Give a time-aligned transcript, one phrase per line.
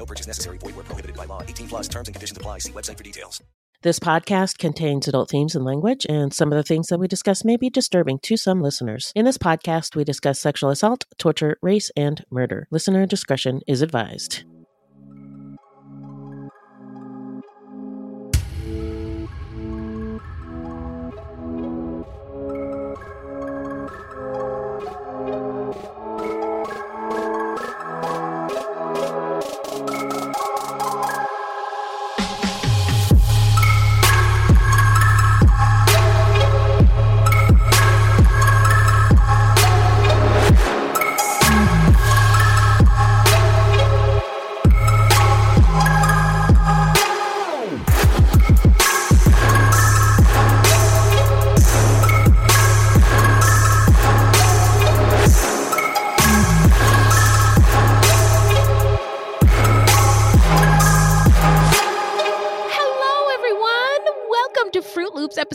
[0.00, 0.56] No purchase necessary.
[0.56, 1.42] Void where prohibited by law.
[1.42, 2.60] 18 plus terms and conditions apply.
[2.60, 3.42] See website for details.
[3.82, 7.44] This podcast contains adult themes and language, and some of the things that we discuss
[7.44, 9.12] may be disturbing to some listeners.
[9.14, 12.66] In this podcast, we discuss sexual assault, torture, race, and murder.
[12.70, 14.44] Listener discretion is advised.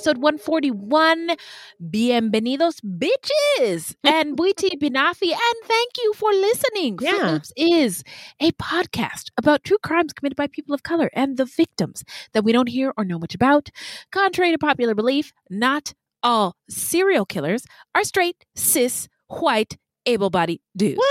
[0.05, 1.31] Episode 141.
[1.81, 3.95] Bienvenidos, bitches.
[4.03, 5.31] And Buiti Binafi.
[5.31, 6.99] And thank you for listening.
[7.01, 7.39] Yeah.
[7.57, 8.03] Is
[8.39, 12.03] a podcast about true crimes committed by people of color and the victims
[12.33, 13.69] that we don't hear or know much about.
[14.11, 19.75] Contrary to popular belief, not all serial killers are straight, cis, white,
[20.05, 21.01] able bodied dudes.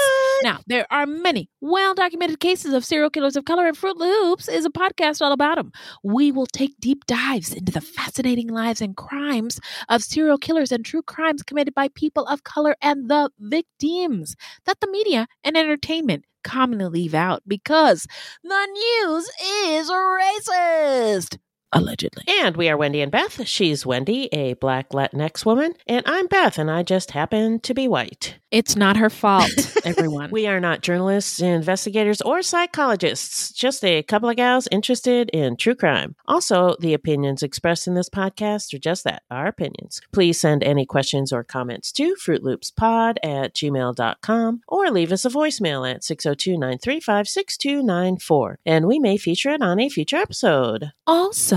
[0.44, 4.46] Now, there are many well documented cases of serial killers of color, and Fruit Loops
[4.46, 5.72] is a podcast all about them.
[6.02, 10.84] We will take deep dives into the fascinating lives and crimes of serial killers and
[10.84, 14.36] true crimes committed by people of color and the victims
[14.66, 18.06] that the media and entertainment commonly leave out because
[18.42, 19.30] the news
[19.64, 21.38] is racist.
[21.74, 22.22] Allegedly.
[22.28, 23.46] And we are Wendy and Beth.
[23.48, 27.88] She's Wendy, a black Latinx woman, and I'm Beth, and I just happen to be
[27.88, 28.36] white.
[28.52, 29.50] It's not her fault,
[29.84, 30.30] everyone.
[30.30, 35.74] We are not journalists, investigators, or psychologists, just a couple of gals interested in true
[35.74, 36.14] crime.
[36.26, 40.00] Also, the opinions expressed in this podcast are just that, our opinions.
[40.12, 45.92] Please send any questions or comments to fruitloopspod at gmail.com or leave us a voicemail
[45.92, 50.92] at 602 935 6294, and we may feature it on a future episode.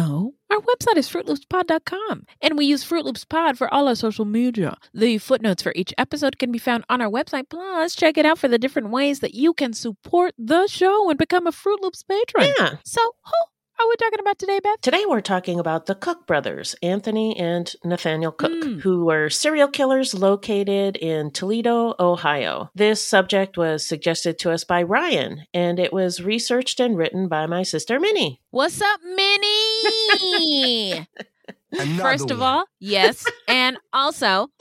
[0.08, 4.78] Our website is fruitloopspod.com, and we use Fruit Loops Pod for all our social media.
[4.94, 7.50] The footnotes for each episode can be found on our website.
[7.50, 11.20] Plus, check it out for the different ways that you can support the show and
[11.20, 12.54] become a Fruit Loops patron.
[12.58, 12.78] Yeah.
[12.86, 13.32] So, who
[13.80, 14.82] are we talking about today, Beth?
[14.82, 18.82] Today we're talking about the Cook brothers, Anthony and Nathaniel Cook, Mm.
[18.82, 22.70] who were serial killers located in Toledo, Ohio.
[22.76, 27.46] This subject was suggested to us by Ryan, and it was researched and written by
[27.46, 28.42] my sister Minnie.
[28.52, 31.08] What's up, Minnie?
[32.00, 32.48] First of one.
[32.50, 33.26] all, yes.
[33.48, 34.48] and also,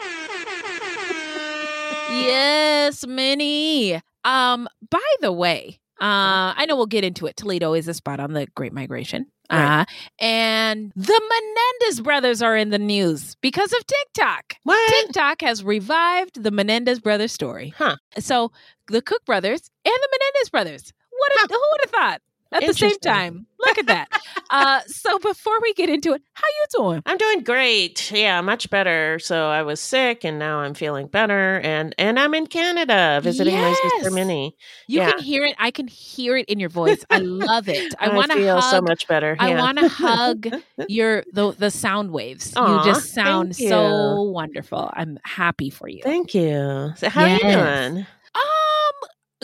[2.10, 4.00] yes, Minnie.
[4.24, 7.36] Um, by the way, uh, I know we'll get into it.
[7.36, 9.26] Toledo is a spot on the Great Migration.
[9.50, 9.82] Right.
[9.82, 9.84] Uh,
[10.18, 14.54] and the Menendez brothers are in the news because of TikTok.
[14.64, 14.90] What?
[14.90, 17.72] TikTok has revived the Menendez brothers story.
[17.76, 17.96] Huh.
[18.18, 18.50] So
[18.88, 20.92] the Cook brothers and the Menendez brothers.
[21.10, 21.50] What?
[21.50, 22.22] Who would have thought?
[22.56, 24.08] At the same time, look at that.
[24.50, 27.02] uh, so before we get into it, how you doing?
[27.06, 28.10] I'm doing great.
[28.12, 29.18] Yeah, much better.
[29.18, 33.54] So I was sick and now I'm feeling better and and I'm in Canada visiting
[33.54, 34.12] my sister Yes.
[34.12, 34.56] Minnie.
[34.88, 35.10] You Yeah.
[35.12, 35.54] can hear it.
[35.58, 37.04] I can hear it in your voice.
[37.10, 37.94] I love it.
[37.98, 38.70] I want to feel hug.
[38.70, 39.36] so much better.
[39.38, 40.46] I want to hug
[40.88, 42.52] your the the sound waves.
[42.56, 44.90] Aw, you just sound thank so wonderful.
[44.94, 46.00] I'm happy for you.
[46.02, 46.92] Thank you.
[46.96, 48.06] So how are you doing?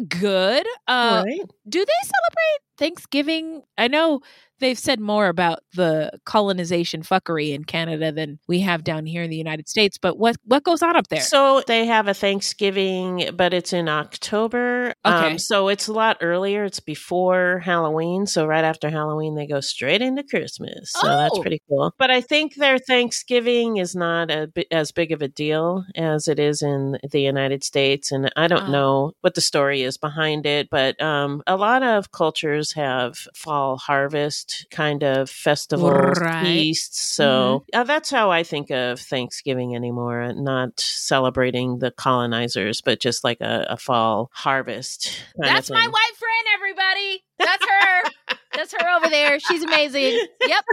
[0.08, 0.66] Good.
[0.88, 1.40] Uh, Right.
[1.68, 3.62] do they celebrate Thanksgiving?
[3.76, 4.20] I know
[4.62, 9.28] they've said more about the colonization fuckery in Canada than we have down here in
[9.30, 9.98] the United States.
[9.98, 11.20] But what what goes on up there?
[11.20, 14.94] So they have a Thanksgiving, but it's in October.
[15.04, 15.32] Okay.
[15.32, 16.64] Um, so it's a lot earlier.
[16.64, 18.26] It's before Halloween.
[18.26, 20.92] So right after Halloween, they go straight into Christmas.
[20.92, 21.42] So that's Oh.
[21.42, 21.92] pretty cool.
[21.98, 26.38] But I think their Thanksgiving is not a, as big of a deal as it
[26.38, 28.12] is in the United States.
[28.12, 28.72] And I don't Oh.
[28.72, 33.76] know what the story is behind it, but um, a lot of cultures have fall
[33.76, 36.72] harvest kind of festivals, Right.
[36.72, 36.72] Mm-hmm.
[36.74, 40.32] So uh, that's how I think of Thanksgiving anymore.
[40.34, 45.12] Not celebrating the colonizers, but just like a, a fall harvest.
[45.36, 47.24] That's my white friend, everybody.
[47.38, 48.36] That's her.
[48.54, 49.40] That's her over there.
[49.40, 50.26] She's amazing.
[50.46, 50.64] Yep.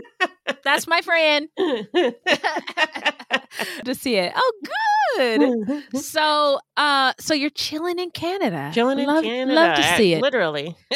[0.63, 1.47] that's my friend.
[3.85, 4.33] to see it.
[4.35, 4.53] Oh,
[5.17, 6.01] good.
[6.01, 8.71] So, uh, so you're chilling in Canada.
[8.73, 9.53] Chilling in love, Canada.
[9.53, 10.21] Love to see it.
[10.21, 10.75] Literally.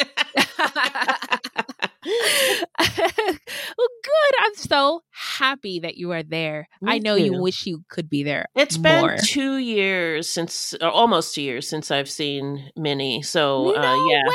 [2.78, 4.34] well, good.
[4.40, 6.68] I'm so happy that you are there.
[6.80, 8.46] Me I know you wish you could be there.
[8.54, 9.08] It's more.
[9.08, 13.22] been two years since, or almost two years since I've seen Minnie.
[13.22, 14.28] So, no uh, yeah.
[14.28, 14.34] way.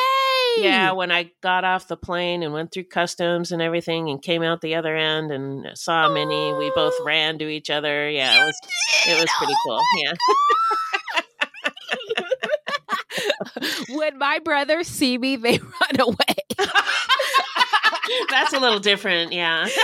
[0.58, 4.44] Yeah, when I got off the plane and went through customs and everything and came
[4.44, 7.04] out the other end and saw Minnie, we both Oh.
[7.06, 8.10] ran to each other.
[8.10, 8.56] Yeah, it was
[9.08, 9.80] it was pretty cool.
[10.04, 10.14] Yeah.
[13.96, 16.16] when my brothers see me, they run away.
[18.30, 19.68] That's a little different, yeah.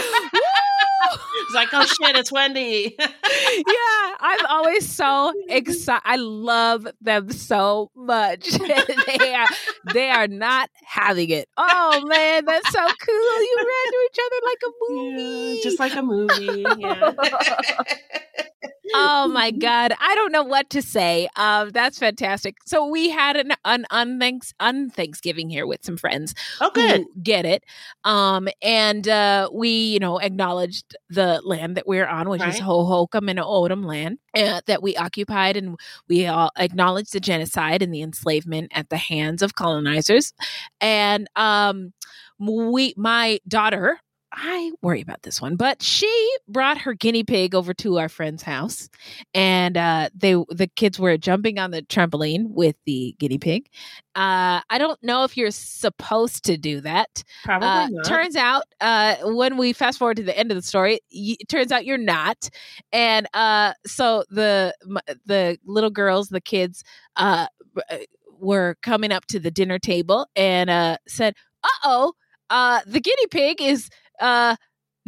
[1.35, 2.95] it's like, oh shit, it's Wendy.
[2.99, 6.01] yeah, I'm always so excited.
[6.05, 8.49] I love them so much.
[8.49, 9.47] they are
[9.93, 11.49] they are not having it.
[11.57, 13.41] Oh man, that's so cool.
[13.41, 15.55] You ran to each other like a movie.
[15.55, 16.65] Yeah, just like a movie.
[16.77, 18.69] Yeah.
[18.93, 21.27] Oh my god, I don't know what to say.
[21.35, 22.57] Um, that's fantastic.
[22.65, 27.05] So we had an an unthanks unthanksgiving here with some friends oh, good.
[27.21, 27.63] get it.
[28.03, 32.63] Um, and uh, we, you know, acknowledged the land that we're on, which is Right.
[32.63, 35.77] Hohokam and O'odham land uh, that we occupied, and
[36.07, 40.33] we all acknowledged the genocide and the enslavement at the hands of colonizers.
[40.79, 41.93] And um,
[42.39, 43.99] we, my daughter.
[44.37, 46.11] I worry about this one, but she
[46.49, 48.89] brought her guinea pig over to our friend's house,
[49.33, 53.69] and uh, they the kids were jumping on the trampoline with the guinea pig.
[54.13, 57.23] Uh, I don't know if you're supposed to do that.
[57.45, 58.05] Probably Uh, not.
[58.05, 61.47] turns out, uh, when we fast forward to the end of the story, y- it
[61.47, 62.49] turns out you're not,
[62.91, 66.83] and uh, so the m- the little girls, the kids,
[67.15, 67.47] uh,
[68.37, 72.13] were coming up to the dinner table and uh, said, "Uh oh,
[72.49, 73.89] uh, the guinea pig is
[74.19, 74.55] uh."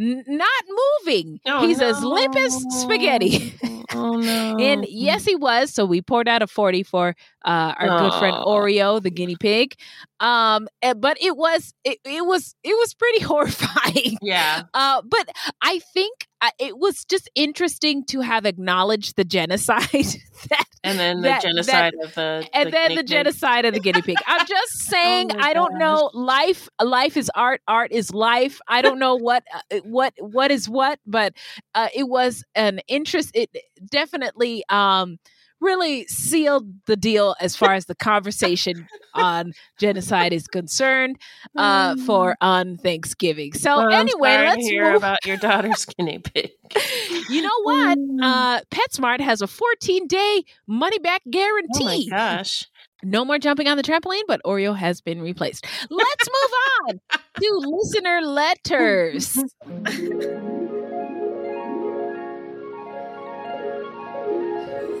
[0.00, 0.64] Not
[1.04, 1.40] moving.
[1.44, 3.52] Oh, He's as limp as spaghetti.
[3.92, 4.56] oh no.
[4.56, 5.74] And yes, he was.
[5.74, 9.74] So we poured out a 40 for uh, our good friend Oreo, the guinea pig.
[10.20, 14.16] Um, eh, but it was it, it was it was pretty horrifying.
[14.22, 14.62] yeah.
[14.72, 15.28] Uh, but
[15.62, 19.88] I think uh, it was just interesting to have acknowledged the genocide
[20.48, 23.06] that And then the that- genocide of the and then the pig.
[23.08, 24.16] genocide of the guinea pig.
[24.26, 26.10] I'm just saying, my I don't know.
[26.14, 27.60] Life, life is art.
[27.66, 28.60] Art is life.
[28.68, 31.32] I don't know what, uh, what, what is what, but
[31.74, 33.30] uh, it was an interest.
[33.34, 33.50] It
[33.90, 35.18] definitely, um,
[35.60, 41.16] really sealed the deal as far as the conversation on genocide is concerned.
[41.56, 43.52] Uh, for on Thanksgiving.
[43.52, 44.96] So Well, anyway, let's hear move.
[44.96, 46.50] about your daughter's guinea pig.
[47.28, 47.98] you know what?
[48.22, 52.08] Uh, PetSmart has a 14 day money back guarantee.
[52.10, 52.66] Oh my gosh.
[53.02, 55.64] No more jumping on the trampoline, but Oreo has been replaced.
[55.88, 56.52] Let's move
[56.88, 57.00] on
[57.40, 59.38] to listener letters.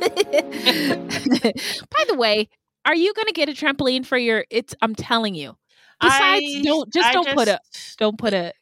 [1.90, 2.48] By the way,
[2.84, 4.44] are you going to get a trampoline for your?
[4.50, 4.74] It's.
[4.80, 5.56] I'm telling you.
[6.00, 7.60] Besides, I- don't just I don't put a
[7.98, 8.52] don't put a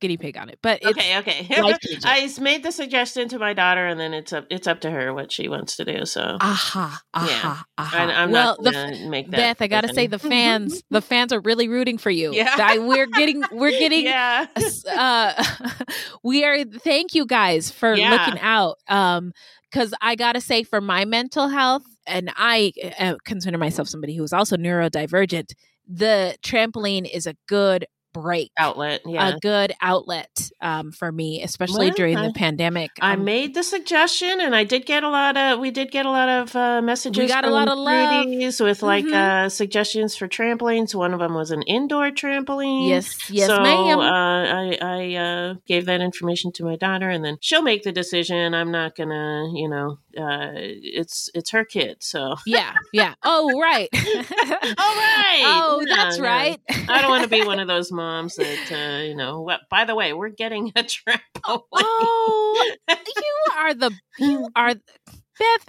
[0.00, 0.58] guinea pig on it.
[0.62, 1.46] But it's Okay, okay.
[2.04, 5.12] I made the suggestion to my daughter, and then it's up it's up to her
[5.12, 6.06] what she wants to do.
[6.06, 7.96] So aha, aha, aha.
[7.98, 9.36] I, I'm well, not the gonna make that.
[9.36, 12.32] Beth, I gotta say, the fans, the fans are really rooting for you.
[12.32, 12.54] Yeah.
[12.58, 14.46] I- we're getting, we're getting, yeah,
[14.90, 15.44] uh,
[16.22, 16.64] we are.
[16.64, 18.10] Thank you guys for Yeah.
[18.10, 18.78] looking out.
[18.88, 19.32] Um,
[19.70, 24.22] because I gotta say, for my mental health, and I uh, consider myself somebody who
[24.22, 25.52] is also neurodivergent.
[25.88, 27.86] The trampoline is a good
[28.20, 28.50] break.
[28.58, 29.02] outlet.
[29.06, 32.90] Yeah, A good outlet um, for me, especially Well, during I- the pandemic.
[33.00, 35.58] I Um, made the suggestion, and I did get a lot of.
[35.58, 37.18] We did get a lot of uh, messages.
[37.22, 38.26] We got a lot of love.
[38.60, 39.12] With like Mhm.
[39.14, 40.94] uh, suggestions for trampolines.
[40.94, 42.88] One of them was an indoor trampoline.
[42.88, 43.98] yes, yes, so, ma'am.
[43.98, 47.92] Uh, I I uh, gave that information to my daughter, and then she'll make the
[47.92, 48.54] decision.
[48.54, 52.36] I'm not gonna, you know, uh, it's it's her kid, so.
[52.46, 53.14] yeah, yeah.
[53.22, 53.88] Oh, right.
[53.94, 55.42] All right.
[55.44, 56.24] Oh, that's no.
[56.24, 56.58] right.
[56.88, 58.05] I don't want to be one of those moms
[58.36, 59.42] that uh, you know.
[59.42, 59.60] What?
[59.70, 61.64] By the way, we're getting a trampoline.
[61.74, 64.74] Oh, you are the you are
[65.38, 65.68] Beth.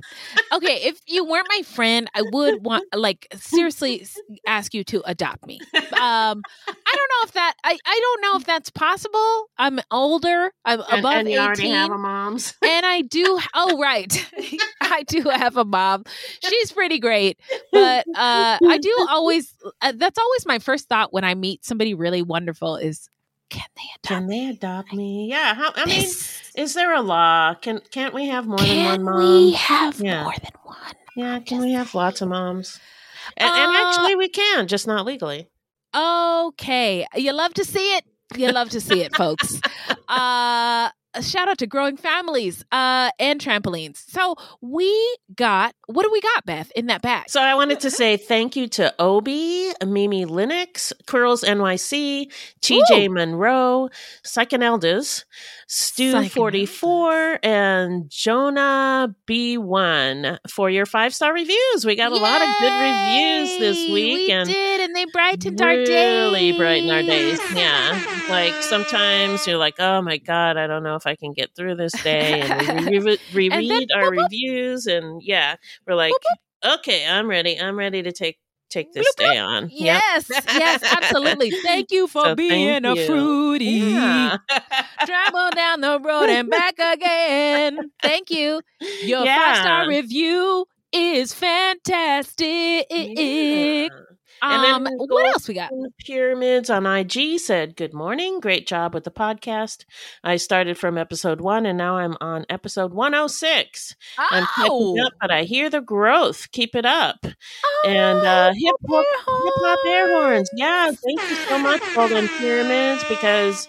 [0.53, 4.05] Okay, if you weren't my friend, I would want like seriously
[4.45, 5.59] ask you to adopt me.
[5.73, 9.45] Um, I don't know if that I, I don't know if that's possible.
[9.57, 10.51] I'm older.
[10.65, 11.73] I'm and, above and you already eighteen.
[11.73, 12.53] have a mom's.
[12.63, 13.39] and I do.
[13.53, 14.29] Oh, right.
[14.81, 16.03] I do have a mom.
[16.43, 17.39] She's pretty great,
[17.71, 19.53] but uh, I do always.
[19.81, 22.77] Uh, that's always my first thought when I meet somebody really wonderful.
[22.77, 23.09] Is
[23.49, 24.03] can they adopt?
[24.03, 25.27] Can they adopt me?
[25.29, 25.53] Yeah.
[25.55, 26.51] How, I mean, this?
[26.55, 27.53] is there a law?
[27.55, 29.21] Can can't we have more Can than one mom?
[29.21, 30.23] Can we have Yeah.
[30.23, 30.77] more than one?
[31.15, 31.39] yeah.
[31.39, 32.79] Can we have lots of moms?
[33.35, 35.49] And, and Uh, actually, we can, just not legally.
[35.95, 37.05] Okay.
[37.15, 38.05] You love to see it.
[38.35, 39.59] You love to see it, folks.
[40.07, 44.03] uh, a shout out to growing families uh, and trampolines.
[44.09, 47.29] So we got what do we got, Beth, in that bag?
[47.29, 52.31] So I wanted to say thank you to Obi, Mimi Linux, Curls NYC,
[52.61, 53.09] TJ.
[53.09, 53.89] Monroe,
[54.23, 55.25] Psychaneldas,
[55.69, 61.85] Stu44, and Jonah B1 for your five star reviews.
[61.85, 64.27] We got a lot of good reviews this week.
[64.27, 65.89] We and did, and they brightened our days.
[65.89, 67.39] really brightened our days.
[67.57, 68.01] Yeah.
[68.29, 71.75] Like sometimes you're like, oh my God, I don't know if I can get through
[71.75, 72.41] this day.
[72.41, 74.23] And we re- re- And then our boop, boop.
[74.23, 74.85] reviews.
[74.85, 75.55] And yeah,
[75.87, 76.13] we're like,
[76.63, 77.59] okay, I'm ready.
[77.59, 78.37] I'm ready to take
[78.69, 79.31] take this Bloop, bloop.
[79.33, 79.63] day on.
[79.69, 79.71] Yep.
[79.71, 81.51] Yes, yes, absolutely.
[81.63, 83.05] Thank you for So being a you.
[83.05, 83.65] fruity.
[83.65, 84.37] Yeah.
[85.05, 87.91] Travel down the road and back again.
[88.01, 88.61] Thank you.
[89.01, 89.37] Your Yeah.
[89.37, 92.87] five star review is fantastic.
[92.89, 93.87] Yeah.
[94.41, 95.71] And then Um, we'll what else we got?
[95.99, 98.39] Pyramids on IG said, Good morning.
[98.39, 99.85] Great job with the podcast.
[100.23, 103.95] I started from episode one and now I'm on episode 106.
[104.17, 106.51] I'm Oh, catching up, but I hear the growth.
[106.51, 107.25] Keep it up.
[107.85, 110.49] and uh, hip hop, hip hop air horns.
[110.55, 113.67] Yeah, thank you so much, Golden Pyramids, because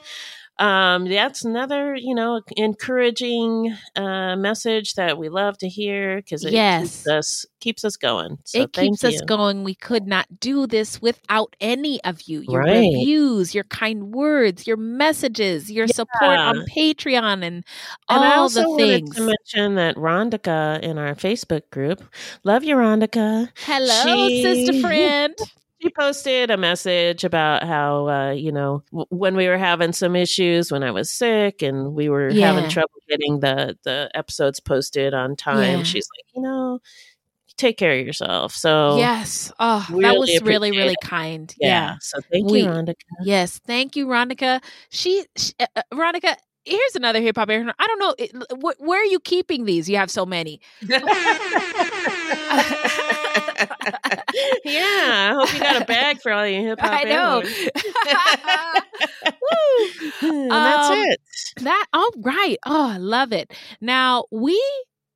[0.59, 6.53] um, that's another, you know, encouraging uh, message that we love to hear because it
[6.53, 6.81] Yes.
[7.03, 8.39] keeps us keeps us going.
[8.45, 9.65] So it keeps us going.
[9.65, 12.45] We could not do this without any of you.
[12.49, 12.77] Your Right.
[12.79, 17.65] reviews, your kind words, your messages, your support on Patreon, and
[18.09, 19.17] all And I also the wanted things.
[19.17, 22.03] to mention that Rondika in our Facebook group,
[22.45, 23.49] love you, Rondika.
[23.65, 25.35] Hello, She- sister friend.
[25.81, 30.17] She posted a message about how, uh, you know, w- when we were having some
[30.17, 32.53] issues when I was sick and we were Yeah.
[32.53, 35.83] having trouble getting the, the episodes posted on time, Yeah.
[35.85, 36.81] she's like, you know,
[37.57, 38.55] take care of yourself.
[38.55, 39.53] So, yes.
[39.61, 41.01] Oh, that really was really, really it.
[41.05, 41.55] kind.
[41.61, 41.69] yeah.
[41.69, 41.95] yeah.
[42.01, 42.95] So thank We- you, Rondika.
[43.23, 44.61] Yes, thank you, Ronica.
[44.91, 46.35] She, she uh, uh, Ronica.
[46.65, 47.49] Here's another hip hop.
[47.49, 48.31] air- I don't know it,
[48.61, 49.89] wh- where are you keeping these.
[49.89, 50.61] You have so many.
[54.65, 56.91] yeah, I hope you got a bag for all your hip hop.
[56.93, 57.43] I know.
[59.43, 59.89] Woo!
[60.23, 61.21] and that's Um, it.
[61.63, 62.57] That all right.
[62.67, 63.53] Oh, I love it.
[63.81, 64.61] Now we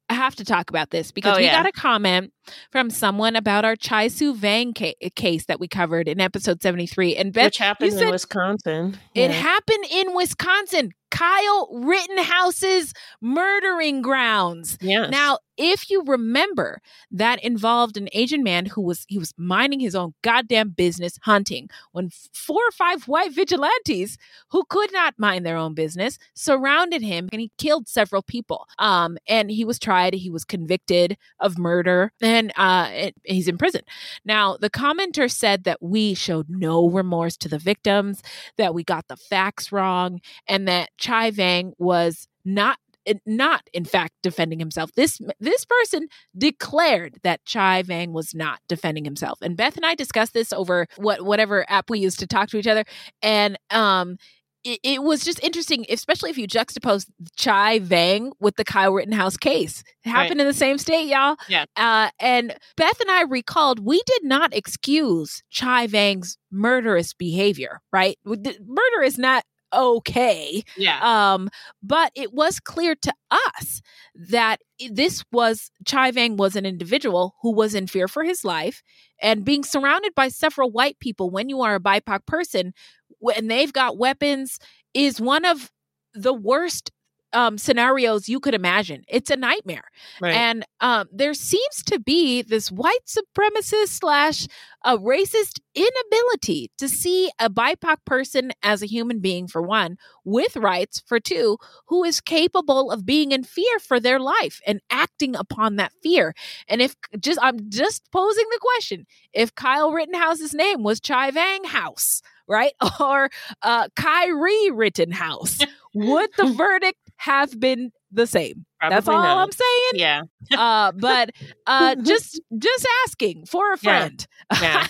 [0.08, 1.62] have to talk about this because Oh, we yeah.
[1.62, 2.32] got a comment
[2.70, 7.16] from someone about our Chai Soua Vang ca- case that we covered in episode 73.
[7.16, 8.98] And Beth, Which happened in Wisconsin.
[9.14, 9.36] it Yeah.
[9.36, 10.92] happened in Wisconsin.
[11.10, 14.78] Kyle Rittenhouse's murdering grounds.
[14.80, 15.10] Yes.
[15.10, 16.80] Now, if you remember,
[17.10, 21.68] that involved an Asian man who was he was minding his own goddamn business hunting
[21.92, 24.16] when four or five white vigilantes
[24.50, 28.66] who could not mind their own business surrounded him and he killed several people.
[28.78, 30.14] Um, and he was tried.
[30.14, 33.82] He was convicted of murder and uh, it, he's in prison.
[34.24, 38.22] Now, the commenter said that we showed no remorse to the victims,
[38.56, 42.78] that we got the facts wrong, and that Chai Vang was not
[43.26, 44.92] not in fact defending himself.
[44.92, 49.38] This this person declared that Chai Vang was not defending himself.
[49.42, 52.58] And Beth and I discussed this over what whatever app we used to talk to
[52.58, 52.84] each other
[53.20, 54.18] and um
[54.64, 59.36] it, it was just interesting, especially if you juxtapose Chai Vang with the Kyle Rittenhouse
[59.36, 59.82] case.
[60.04, 61.36] It happened in the same state, y'all.
[61.48, 61.64] Yeah.
[61.76, 68.18] Uh, and Beth and I recalled we did not excuse Chai Vang's murderous behavior, right?
[68.24, 70.62] Murder is not okay.
[70.76, 71.00] yeah.
[71.02, 71.48] Um,
[71.82, 73.80] but it was clear to us
[74.14, 74.58] that
[74.90, 78.82] this was Chai Vang was an individual who was in fear for his life
[79.20, 82.74] and being surrounded by several white people when you are a BIPOC person
[83.22, 84.58] when they've got weapons
[84.94, 85.70] is one of
[86.12, 86.90] the worst
[87.32, 89.04] um, scenarios you could imagine.
[89.08, 89.84] It's a nightmare.
[90.20, 90.34] right.
[90.34, 94.46] And um, there seems to be this white supremacist slash
[94.84, 100.56] a racist inability to see a BIPOC person as a human being, for one, with
[100.56, 105.36] rights, for two, who is capable of being in fear for their life and acting
[105.36, 106.34] upon that fear.
[106.68, 111.64] And if just, I'm just posing the question if Kyle Rittenhouse's name was Chai Vang
[111.64, 112.72] House, right?
[113.00, 113.30] Or
[113.62, 115.58] uh, Kyrie Rittenhouse,
[115.94, 118.64] would the verdict have been the same?
[118.88, 119.38] That's all not.
[119.38, 120.22] I'm saying Yeah.
[120.56, 121.30] uh but
[121.66, 124.26] uh just just asking for a friend
[124.60, 124.86] Yeah.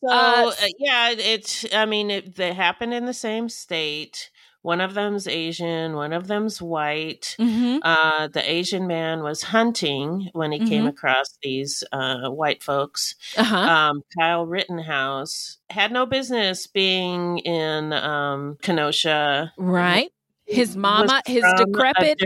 [0.00, 1.64] So Uh, uh, yeah, it's.
[1.72, 4.30] I mean, it, they happened in the same state.
[4.62, 5.94] One of them's Asian.
[5.94, 7.34] One of them's white.
[7.38, 7.78] Mhm.
[7.82, 10.88] Uh, the Asian man was hunting when he came Mhm.
[10.90, 13.14] across these uh, white folks.
[13.38, 19.52] uh-huh Um, Kyle Rittenhouse had no business being in um, Kenosha.
[19.56, 20.12] right
[20.46, 22.20] his mama his decrepit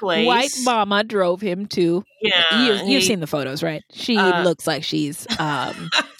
[0.00, 4.42] white mama drove him to Yeah, you, you've he- seen the photos right she Uh,
[4.42, 5.88] looks like she's um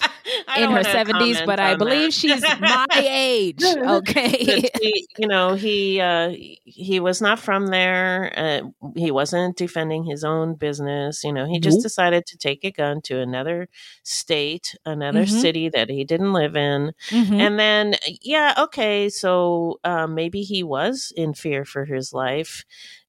[0.55, 2.13] in her 70s, but I believe that.
[2.13, 3.63] she's my age.
[3.87, 4.69] Okay.
[4.79, 6.29] He, you know, he uh,
[6.63, 8.33] he was not from there.
[8.35, 8.61] Uh,
[8.95, 11.23] he wasn't defending his own business.
[11.23, 11.83] You know, he just Nope.
[11.83, 13.67] decided to take a gun to another
[14.03, 15.41] state, another Mhm.
[15.41, 17.39] city that he didn't live in, Mhm.
[17.39, 22.63] and then yeah, okay, so uh, maybe he was in fear for his life.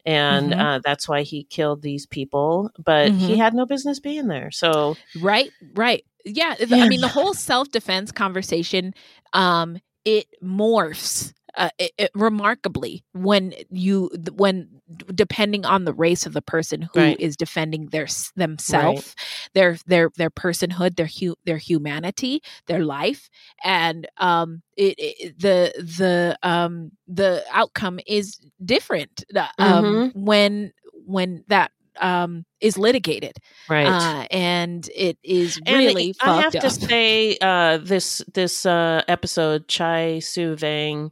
[0.06, 0.60] And Mhm.
[0.60, 3.36] uh, that's why he killed these people, but he Mhm.
[3.36, 4.50] had no business being there.
[4.50, 6.04] So Right, right.
[6.24, 6.78] Yeah, Yeah.
[6.80, 8.94] I mean the whole self-defense conversation
[9.32, 14.68] um it morphs uh, it, it remarkably when you when
[15.14, 17.36] depending on the race of the person who is Right.
[17.36, 19.14] defending their themselves
[19.54, 23.28] their their their personhood their hu- their humanity their life
[23.64, 30.12] and um it, it the the um the outcome is different uh, um Mhm.
[30.12, 30.72] when
[31.06, 33.32] when that um is litigated
[33.68, 33.86] right.
[33.86, 39.02] uh, and it is And really I have fucked to say, uh, this this uh,
[39.08, 41.10] episode, Chai Soua Vang,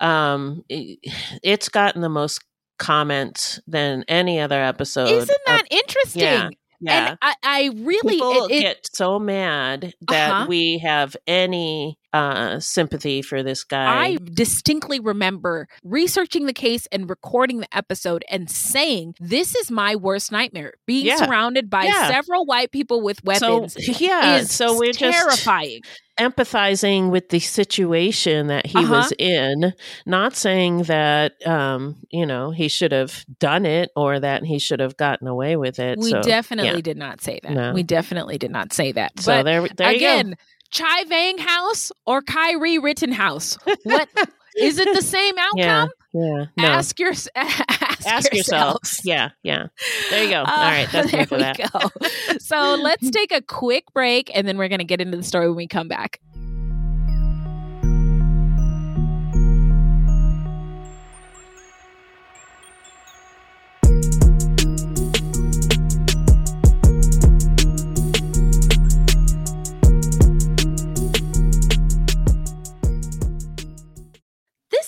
[0.00, 0.98] um, i-
[1.42, 2.44] it's gotten the most
[2.78, 5.08] comments than any other episode.
[5.08, 6.22] Isn't that interesting?
[6.22, 6.48] yeah,
[6.80, 7.08] yeah.
[7.10, 10.46] And I, I really People it, it, get so mad that Uh-huh.
[10.48, 14.04] we have any uh, sympathy for this guy.
[14.04, 19.96] I distinctly remember researching the case and recording the episode and saying, "This is my
[19.96, 21.16] worst nightmare: being Yeah.
[21.16, 22.08] surrounded by Yeah.
[22.10, 25.80] several white people with weapons." so yeah, is so we're just terrifying.
[26.20, 28.92] empathizing with the situation that he Uh-huh.
[28.92, 29.72] was in,
[30.06, 34.80] not saying that um, you know he should have done it or that he should
[34.80, 35.98] have gotten away with it.
[35.98, 36.80] We so, definitely yeah.
[36.82, 37.52] did not say that.
[37.52, 37.72] No.
[37.72, 39.18] We definitely did not say that.
[39.20, 40.06] So but there, there you go.
[40.06, 40.36] again,
[40.72, 43.56] Chai Vang House or Kyrie Rittenhouse?
[43.84, 44.08] What
[44.58, 44.88] is it?
[44.94, 45.90] The same outcome?
[46.14, 46.44] yeah.
[46.58, 48.34] No, Ask your ask, ask yourself.
[48.34, 49.00] yourselves.
[49.04, 49.68] Yeah, yeah.
[50.10, 50.40] There you go.
[50.40, 51.58] All Uh, right, that's there we that.
[51.72, 51.90] go.
[52.38, 55.46] So let's take a quick break, and then we're going to get into the story
[55.48, 56.20] when we come back.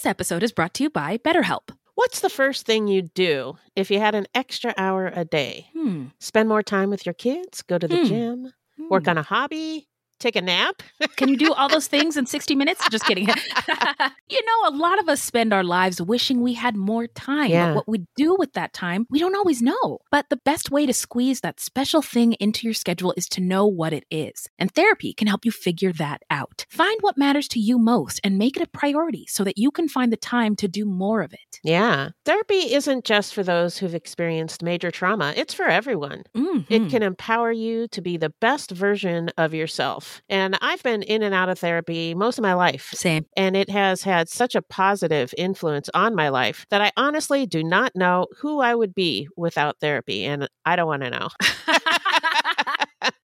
[0.04, 1.70] This episode is brought to you by BetterHelp.
[1.94, 5.68] What's the first thing you'd do if you had an extra hour a day?
[5.72, 6.08] Hmm.
[6.18, 8.04] Spend more time with your kids, go to the Hmm.
[8.04, 8.52] gym,
[8.90, 9.08] work Hmm.
[9.08, 9.88] on a hobby,
[10.24, 10.82] take a nap?
[11.16, 12.86] Can you do all those things in 60 minutes?
[12.90, 13.28] Just kidding.
[14.28, 17.50] you know, a lot of us spend our lives wishing we had more time.
[17.50, 17.68] Yeah.
[17.68, 19.98] But what we do with that time, we don't always know.
[20.10, 23.66] But the best way to squeeze that special thing into your schedule is to know
[23.66, 24.48] what it is.
[24.58, 26.64] And therapy can help you figure that out.
[26.70, 29.88] Find what matters to you most and make it a priority so that you can
[29.88, 31.60] find the time to do more of it.
[31.62, 32.10] Yeah.
[32.24, 36.24] Therapy isn't just for those who've experienced major trauma, it's for everyone.
[36.34, 36.66] Mhm.
[36.70, 40.13] It can empower you to be the best version of yourself.
[40.28, 42.90] And I've been in and out of therapy most of my life.
[42.94, 43.26] Same.
[43.36, 47.62] And it has had such a positive influence on my life that I honestly do
[47.62, 50.24] not know who I would be without therapy.
[50.24, 51.28] And I don't want to know.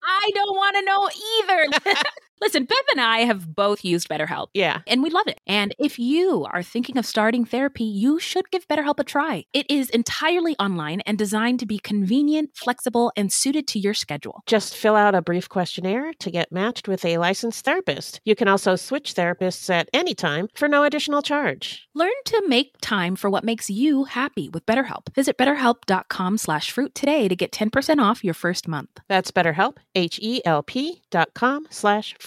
[0.10, 1.10] I don't want to know
[1.86, 2.04] either.
[2.40, 4.48] Listen, Bev and I have both used BetterHelp.
[4.54, 4.82] Yeah.
[4.88, 5.40] and we love it.
[5.48, 9.46] And if you are thinking of starting therapy, you should give BetterHelp a try.
[9.54, 14.44] It is entirely online and designed to be convenient, flexible, and suited to your schedule.
[14.46, 18.22] Just fill out a brief questionnaire to get matched with a licensed therapist.
[18.24, 21.88] You can also switch therapists at any time for no additional charge.
[21.96, 25.14] Learn to make time for what makes you happy with BetterHelp.
[25.16, 28.90] Visit betterhelp.com slash fruit today to get 10% off your first month.
[29.08, 32.27] That's BetterHelp, H-E-L-P dot com slash fruit.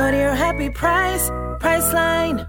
[0.00, 1.28] Go to your happy price,
[1.60, 2.48] Priceline.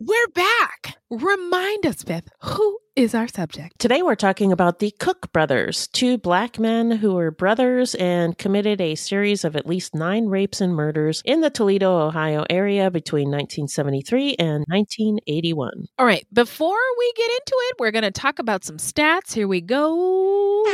[0.00, 0.96] We're back.
[1.10, 3.80] Remind us, Beth, who is our subject?
[3.80, 8.80] Today we're talking about the Cook brothers, two black men who were brothers and committed
[8.80, 13.24] a series of at least nine rapes and murders in the Toledo, Ohio area between
[13.24, 15.88] 1973 and 1981.
[15.98, 19.32] All right, before we get into it, we're going to talk about some stats.
[19.32, 20.64] Here we go.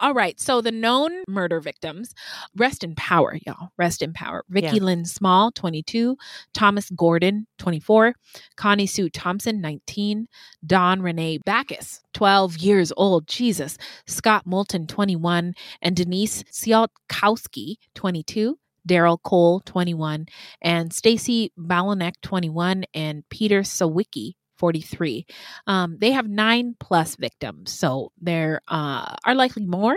[0.00, 2.14] All right, so the known murder victims,
[2.56, 3.70] rest in power, y'all.
[3.78, 4.44] Rest in power.
[4.48, 4.82] Vicky Yeah.
[4.82, 6.16] Lynn Small, 22,
[6.52, 8.14] Thomas Gordon, 24,
[8.56, 10.26] Connie Sue Thompson, 19,
[10.66, 13.76] Dawn Renee Backus, 12 years old, Jesus,
[14.06, 18.58] Scott Moulton, 21, and Denise Sialkowski, 22.
[18.86, 20.26] Daryl Cole, 21,
[20.60, 25.26] and Stacy Balonek, 21, and Peter Sawicki, 43.
[25.66, 29.94] Um, they have nine plus victims, so there uh, are likely more.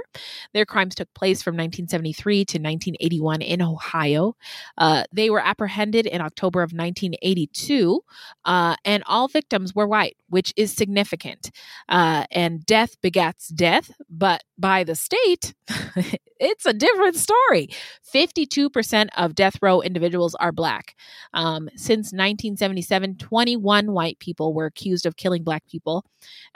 [0.53, 4.35] Their crimes took place from 1973 to 1981 in Ohio.
[4.77, 8.01] Uh, they were apprehended in October of 1982,
[8.43, 11.49] uh, and all victims were white, which is significant.
[11.87, 15.53] Uh, and death begats death, but by the state,
[16.39, 17.69] it's a different story.
[18.13, 20.95] 52% of death row individuals are black.
[21.33, 26.03] Um, since 1977, 21 white people were accused of killing black people,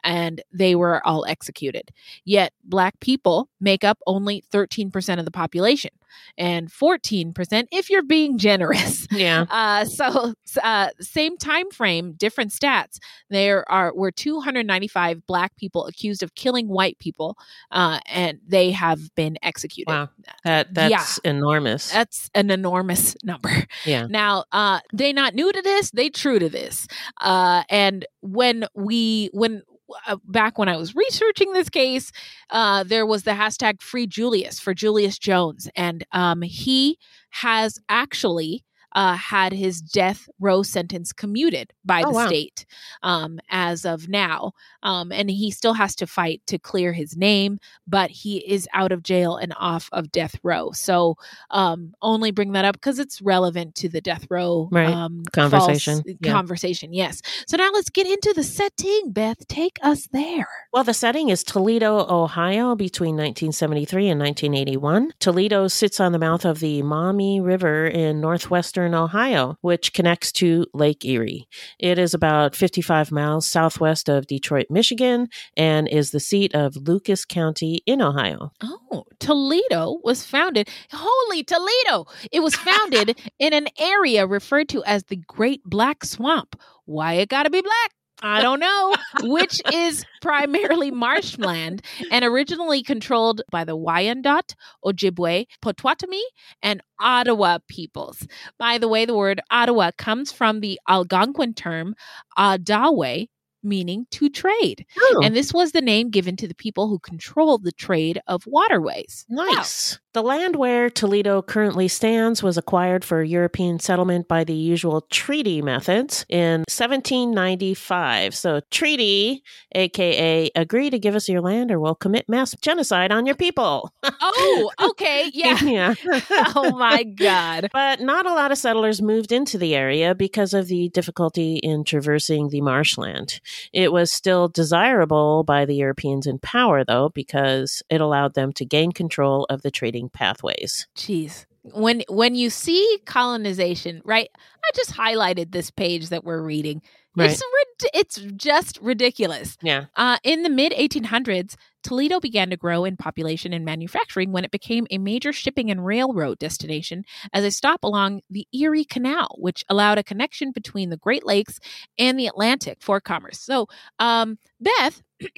[0.04, 1.92] and they were all executed.
[2.26, 5.92] Yet, black people make up only 13% of the population,
[6.38, 9.08] and 14% if you're being generous.
[9.12, 9.46] Yeah.
[9.62, 10.34] Uh, so
[10.64, 12.98] uh, same time frame, different stats.
[13.30, 17.38] There are were 295 black people accused of killing white people,
[17.70, 19.92] uh, and they have been executed.
[19.92, 20.10] Wow.
[20.44, 21.92] That that's enormous.
[21.92, 23.68] That's an enormous number.
[23.86, 24.08] Yeah.
[24.10, 26.88] Now, uh, they not new to this; they true to this.
[27.20, 27.81] Uh, and
[28.22, 29.64] when we when
[30.08, 32.12] uh, back when I was researching this case,
[32.50, 36.98] uh, there was the hashtag Free Julius for Julius Jones, and um, he
[37.30, 38.64] has actually.
[38.94, 42.28] Uh, had his death row sentence commuted by Oh, the wow.
[42.28, 42.66] state
[43.04, 44.52] um, as of now.
[44.84, 48.92] Um, and he still has to fight to clear his name, but he is out
[48.92, 50.72] of jail and off of death row.
[50.72, 51.16] So
[51.52, 54.90] um, only bring that up because it's relevant to the death row Right.
[54.90, 56.02] um, Conversation.
[56.20, 56.32] Yeah.
[56.34, 57.22] Conversation, yes.
[57.48, 59.12] So now let's get into the setting.
[59.12, 60.48] Beth, take us there.
[60.74, 65.12] Well, the setting is Toledo, Ohio, between 1973 and 1981.
[65.20, 70.66] Toledo sits on the mouth of the Maumee River in northwestern Ohio, which connects to
[70.74, 71.48] Lake Erie.
[71.80, 77.26] It is about 55 miles southwest of Detroit, Michigan, and is the seat of Lucas
[77.26, 78.52] County in Ohio.
[78.62, 80.70] Oh, Toledo was founded.
[80.92, 82.06] Holy Toledo!
[82.32, 86.60] It was founded in an area referred to as the Great Black Swamp.
[86.86, 87.92] Why it gotta be black?
[88.22, 91.82] I don't know, which is primarily marshland
[92.12, 94.54] and originally controlled by the Wyandot,
[94.86, 96.22] Ojibwe, Potawatomi,
[96.62, 98.28] and Ottawa peoples.
[98.60, 101.96] By the way, the word Ottawa comes from the Algonquin term
[102.38, 103.28] Adawe,
[103.64, 104.86] meaning to trade.
[105.00, 108.46] Oh, And this was the name given to the people who controlled the trade of
[108.48, 109.26] waterways.
[109.30, 110.00] nice.
[110.14, 115.62] The land where Toledo currently stands was acquired for European settlement by the usual treaty
[115.62, 118.36] methods in 1795.
[118.36, 119.42] So, treaty,
[119.74, 123.94] aka agree to give us your land or we'll commit mass genocide on your people.
[124.04, 125.32] Oh, okay.
[125.34, 125.64] Yeah.
[125.64, 125.94] yeah.
[126.56, 127.70] oh my God.
[127.72, 131.86] But not a lot of settlers moved into the area because of the difficulty in
[131.86, 133.40] traversing the marshland.
[133.74, 138.66] It was still desirable by the Europeans in power, though, because it allowed them to
[138.66, 140.88] gain control of the trading pathways.
[140.96, 141.46] Jeez.
[141.64, 144.30] When when you see colonization, right?
[144.36, 146.82] I just highlighted this page that we're reading.
[147.16, 147.32] Right.
[147.32, 149.58] It's rid- it's just ridiculous.
[149.62, 149.86] Yeah.
[149.96, 154.52] Uh, in the mid 1800s, Toledo began to grow in population and manufacturing when it
[154.52, 159.66] became a major shipping and railroad destination as a stop along the Erie Canal, which
[159.68, 161.60] allowed a connection between the Great Lakes
[161.98, 163.40] and the Atlantic for commerce.
[163.40, 163.68] So,
[164.00, 165.02] um, Beth,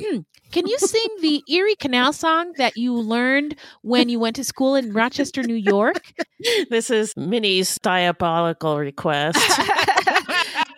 [0.51, 4.75] can you sing the Erie Canal song that you learned when you went to school
[4.75, 6.13] in Rochester, New York?
[6.69, 9.39] This is Minnie's diabolical request.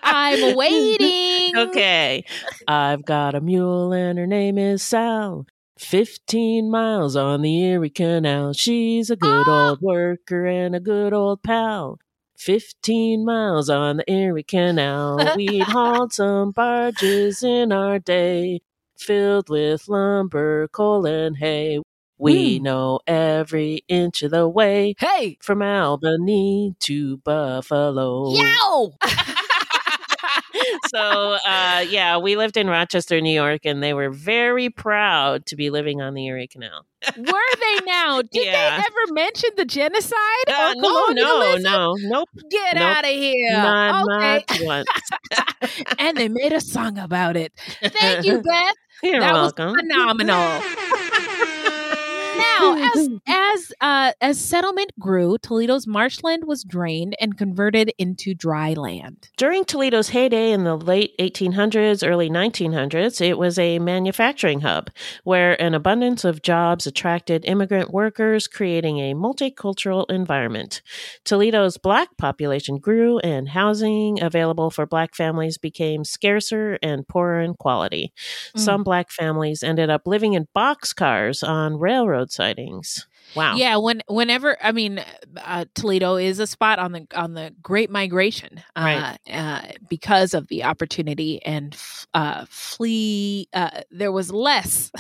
[0.06, 1.58] I'm waiting.
[1.58, 2.24] okay.
[2.68, 5.46] I've got a mule and her name is Sal.
[5.80, 8.54] 15 miles on the Erie Canal.
[8.54, 9.70] She's a good Ah.
[9.70, 12.00] old worker and a good old pal.
[12.38, 15.34] 15 miles on the Erie Canal.
[15.36, 18.62] We'd hauled some barges in our day,
[18.98, 21.80] filled with lumber, coal, and hay.
[22.18, 22.64] We Hmm.
[22.64, 28.34] know every inch of the way Hey, from Albany to Buffalo.
[28.34, 28.94] yow!
[30.88, 35.56] so uh, yeah, we lived in Rochester, New York, and they were very proud to
[35.56, 36.86] be living on the Erie Canal.
[37.18, 37.24] Were
[37.60, 38.22] they now?
[38.32, 38.78] Did Yeah.
[38.78, 40.16] they ever mention the genocide
[40.48, 42.84] Uh, or no, no, no, nope, Get Nope.
[42.84, 43.52] out of here.
[43.52, 44.46] not, okay.
[44.66, 44.86] not
[46.00, 47.54] and they made a song about it.
[47.82, 48.74] Thank you, Beth.
[49.04, 49.72] You're that welcome.
[49.74, 50.62] was phenomenal.
[52.38, 58.74] Now, as as uh, as settlement grew, Toledo's marshland was drained and converted into dry
[58.74, 59.30] land.
[59.38, 64.90] During Toledo's heyday in the late 1800s, early 1900s, it was a manufacturing hub
[65.24, 70.82] where an abundance of jobs attracted immigrant workers, creating a multicultural environment.
[71.24, 77.54] Toledo's black population grew, and housing available for black families became scarcer and poorer in
[77.54, 78.14] quality.
[78.56, 78.60] Mm.
[78.60, 83.08] Some black families ended up living in boxcars on railroad sidings.
[83.36, 83.56] Wow.
[83.56, 85.04] Yeah, when whenever I mean,
[85.44, 89.18] uh, Toledo is a spot on the on the Great Migration, uh, Right.
[89.32, 93.48] uh, because of the opportunity and f- uh, flee.
[93.54, 94.92] Uh, there was less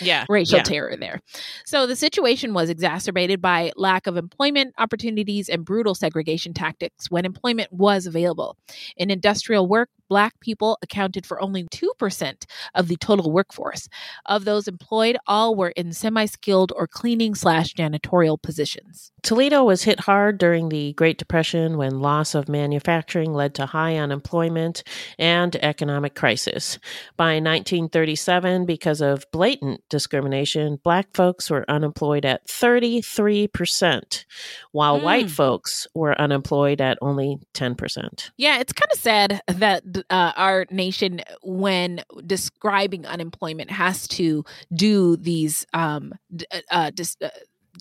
[0.00, 0.24] Yeah.
[0.30, 0.62] racial yeah.
[0.62, 1.20] terror there.
[1.64, 7.24] So the situation was exacerbated by lack of employment opportunities and brutal segregation tactics when
[7.24, 8.56] employment was available.
[8.96, 12.44] In industrial work, Black people accounted for only 2%
[12.76, 13.88] of the total workforce.
[14.26, 19.12] Of those employed, all were in semi skilled or cleaning slash janitorial positions.
[19.22, 23.96] Toledo was hit hard during the Great Depression when loss of manufacturing led to high
[23.96, 24.82] unemployment
[25.18, 26.78] and economic crisis.
[27.16, 34.24] By 1937, because of blatant discrimination, black folks were unemployed at 33%,
[34.72, 35.02] while Mm.
[35.02, 38.30] white folks were unemployed at only 10%.
[38.36, 45.16] Yeah, it's kind of sad that uh, our nation, when describing unemployment, has to do
[45.16, 47.28] these um, d- uh, dis- uh,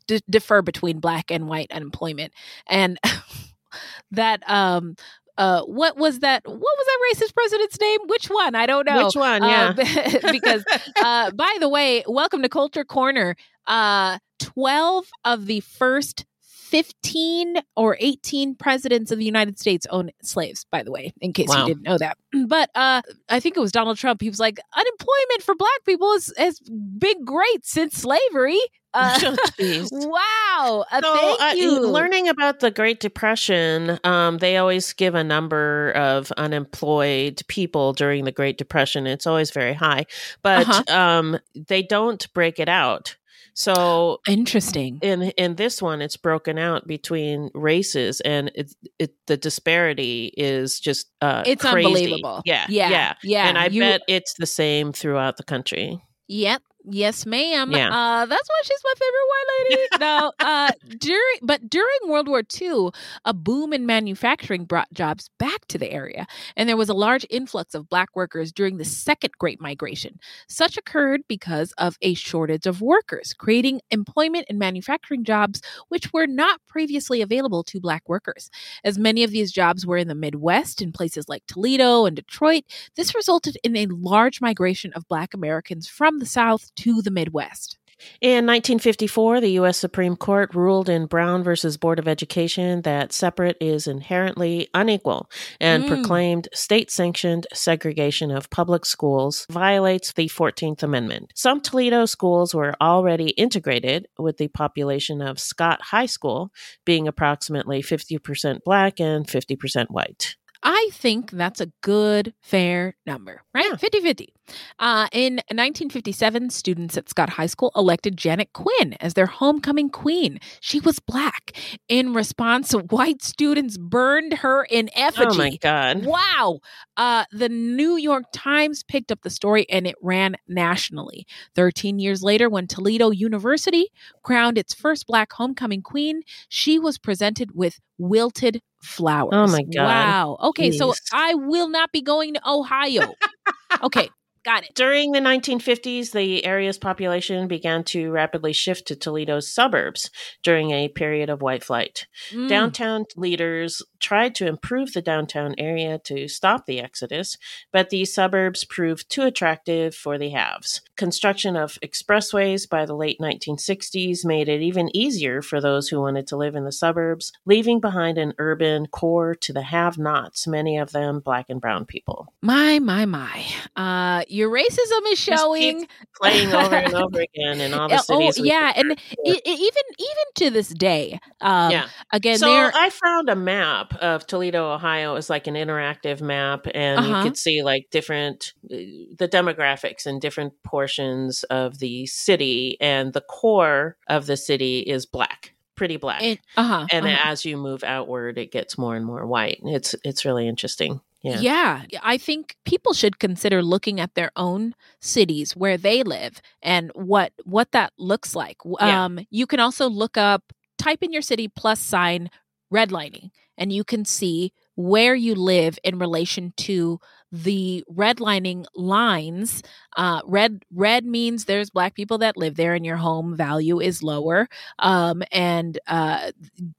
[0.08, 2.34] d- defer between black and white unemployment,
[2.68, 3.00] and
[4.12, 4.96] that um.
[5.38, 6.42] Uh, what was that?
[6.46, 8.00] What was that racist president's name?
[8.06, 8.56] Which one?
[8.56, 9.04] I don't know.
[9.08, 9.44] Which one?
[9.44, 10.32] Uh, Yeah.
[10.32, 10.64] because,
[11.04, 13.36] uh, by the way, welcome to Culture Corner.
[13.68, 20.66] Uh, 12 of the first 15 or 18 presidents of the United States owned slaves,
[20.72, 21.64] by the way, in case Wow.
[21.68, 22.18] you didn't know that.
[22.48, 24.22] But uh, I think it was Donald Trump.
[24.22, 28.60] He was like, unemployment for black people is, has been great since slavery.
[28.96, 29.16] Uh,
[29.60, 29.90] Jeez.
[29.92, 30.86] wow.
[30.92, 35.92] Uh, So, thank uh, learning about the Great Depression, um, they always give a number
[35.96, 39.06] of unemployed people during the Great Depression.
[39.08, 40.06] It's always very high,
[40.42, 40.84] but Uh-huh.
[40.98, 43.16] um, they don't break it out.
[43.58, 45.00] So Interesting.
[45.02, 50.78] in in this one, it's broken out between races, and it, it the disparity is
[50.80, 51.88] just uh, It's crazy.
[51.88, 52.42] unbelievable.
[52.44, 52.90] Yeah, Yeah.
[52.90, 53.48] yeah, Yeah.
[53.48, 56.02] And I You- bet it's the same throughout the country.
[56.28, 56.64] Yep.
[56.88, 57.72] Yes, ma'am.
[57.72, 57.90] Yeah.
[57.90, 59.88] Uh, that's why she's my favorite white lady.
[60.00, 62.90] no, uh, during but during World War II,
[63.26, 67.26] a boom in manufacturing brought jobs back to the area, and there was a large
[67.30, 70.20] influx of black workers during the Second Great Migration.
[70.48, 76.28] Such occurred because of a shortage of workers, creating employment and manufacturing jobs which were
[76.28, 78.50] not previously available to black workers.
[78.84, 82.64] As many of these jobs were in the Midwest, in places like Toledo and Detroit,
[82.96, 87.78] this resulted in a large migration of black Americans from the South to the Midwest.
[88.20, 89.78] In 1954, the U.S.
[89.78, 95.30] Supreme Court ruled in Brown versus Board of Education that separate is inherently unequal
[95.62, 95.88] and Mm.
[95.88, 101.32] proclaimed state sanctioned segregation of public schools violates the 14th Amendment.
[101.36, 106.52] Some Toledo schools were already integrated, with the population of Scott High School
[106.84, 110.36] being approximately 50% black and 50% white.
[110.62, 113.68] I think that's a good, fair number, right?
[113.70, 113.78] Yeah.
[113.78, 114.34] 50 50.
[114.80, 120.40] Uh, in 1957, students at Scott High School elected Janet Quinn as their homecoming queen.
[120.60, 121.52] She was black.
[121.88, 125.28] In response, white students burned her in effigy.
[125.32, 126.06] Oh my God.
[126.06, 126.60] Wow.
[126.98, 131.26] Uh, the New York Times picked up the story and it ran nationally.
[131.56, 133.90] 13 years later, when Toledo University
[134.24, 139.34] crowned its first black homecoming queen, she was presented with wilted flowers.
[139.34, 139.86] Oh my God.
[139.86, 140.38] Wow.
[140.50, 143.14] Okay, so I will not be going to Ohio.
[143.84, 144.10] okay,
[144.46, 144.74] got it.
[144.76, 150.10] During the 1950s, the area's population began to rapidly shift to Toledo's suburbs
[150.44, 152.08] during a period of white flight.
[152.32, 152.48] Mm.
[152.48, 157.38] Downtown leaders tried to improve the downtown area to stop the exodus,
[157.72, 160.82] but the suburbs proved too attractive for the haves.
[160.96, 166.28] Construction of expressways by the late 1960s made it even easier for those who wanted
[166.28, 170.78] to live in the suburbs, leaving behind an urban core to the have nots, many
[170.78, 172.32] of them black and brown people.
[172.44, 173.44] My, my, my.
[173.76, 175.88] Uh, your racism is showing.
[176.22, 178.40] playing over and over again in all the Uh, cities.
[178.40, 181.88] oh, yeah, and even even to this day, um, yeah.
[182.14, 182.52] again, so.
[182.52, 185.16] I found a map of Toledo, Ohio.
[185.16, 187.18] is like an interactive map, and Uh-huh.
[187.18, 188.76] you could see like different uh,
[189.18, 195.06] the demographics in different portions of the city, and the core of the city is
[195.06, 196.22] black, pretty black.
[196.22, 197.32] and, uh-huh, and uh-huh.
[197.32, 199.60] as you move outward, it gets more and more white.
[199.64, 201.02] It's it's really interesting.
[201.24, 201.82] Yeah.
[201.90, 202.00] Yeah.
[202.04, 207.34] I think people should consider looking at their own cities where they live and what
[207.46, 208.58] what that looks like.
[208.80, 209.06] Yeah.
[209.06, 212.30] Um you can also look up type in your city plus sign
[212.74, 217.00] redlining and you can see where you live in relation to
[217.32, 219.62] the redlining lines
[219.98, 224.04] uh red red means there's black people that live there and your home value is
[224.04, 224.48] lower
[224.80, 226.32] um and uh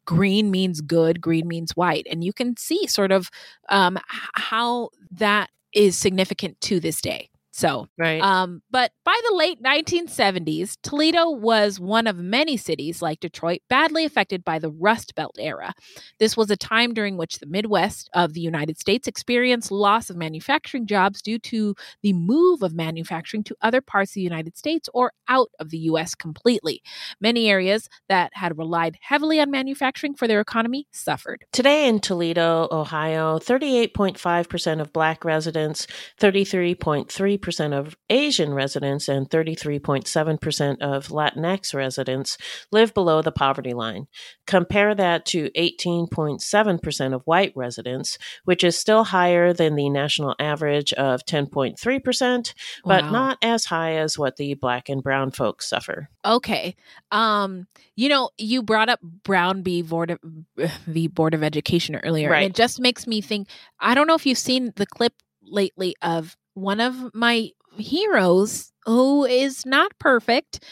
[0.04, 3.30] green means good green means white and you can see sort of
[3.68, 3.98] um,
[4.34, 7.28] how that is significant to this day.
[7.56, 8.20] So, Right.
[8.20, 14.04] um, but by the late 1970s, Toledo was one of many cities like Detroit badly
[14.04, 15.72] affected by the Rust Belt era.
[16.18, 20.18] This was a time during which the Midwest of the United States experienced loss of
[20.18, 24.86] manufacturing jobs due to the move of manufacturing to other parts of the United States
[24.92, 26.14] or out of the U.S.
[26.14, 26.82] completely.
[27.22, 31.46] Many areas that had relied heavily on manufacturing for their economy suffered.
[31.52, 35.86] Today in Toledo, Ohio, 38.5% of Black residents,
[36.20, 42.36] 33.3% of Asian residents, and 33.7% of Latinx residents
[42.72, 44.06] live below the poverty line.
[44.46, 50.92] Compare that to 18.7% of white residents, which is still higher than the national average
[50.94, 52.54] of 10.3%,
[52.84, 53.10] but Wow.
[53.10, 56.08] not as high as what the Black and brown folks suffer.
[56.24, 56.74] Okay.
[57.10, 59.82] Um, you know, you brought up Brown v.
[59.82, 60.18] Board of,
[60.86, 61.06] v.
[61.08, 62.42] Board of Education earlier, Right.
[62.44, 63.48] and it just makes me think.
[63.80, 69.24] I don't know if you've seen the clip lately of one of my heroes who
[69.24, 70.64] is not perfect,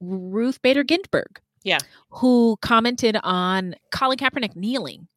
[0.00, 1.40] Ruth Bader Ginsburg.
[1.64, 1.78] Yeah.
[2.10, 5.08] Who commented on Colin Kaepernick kneeling,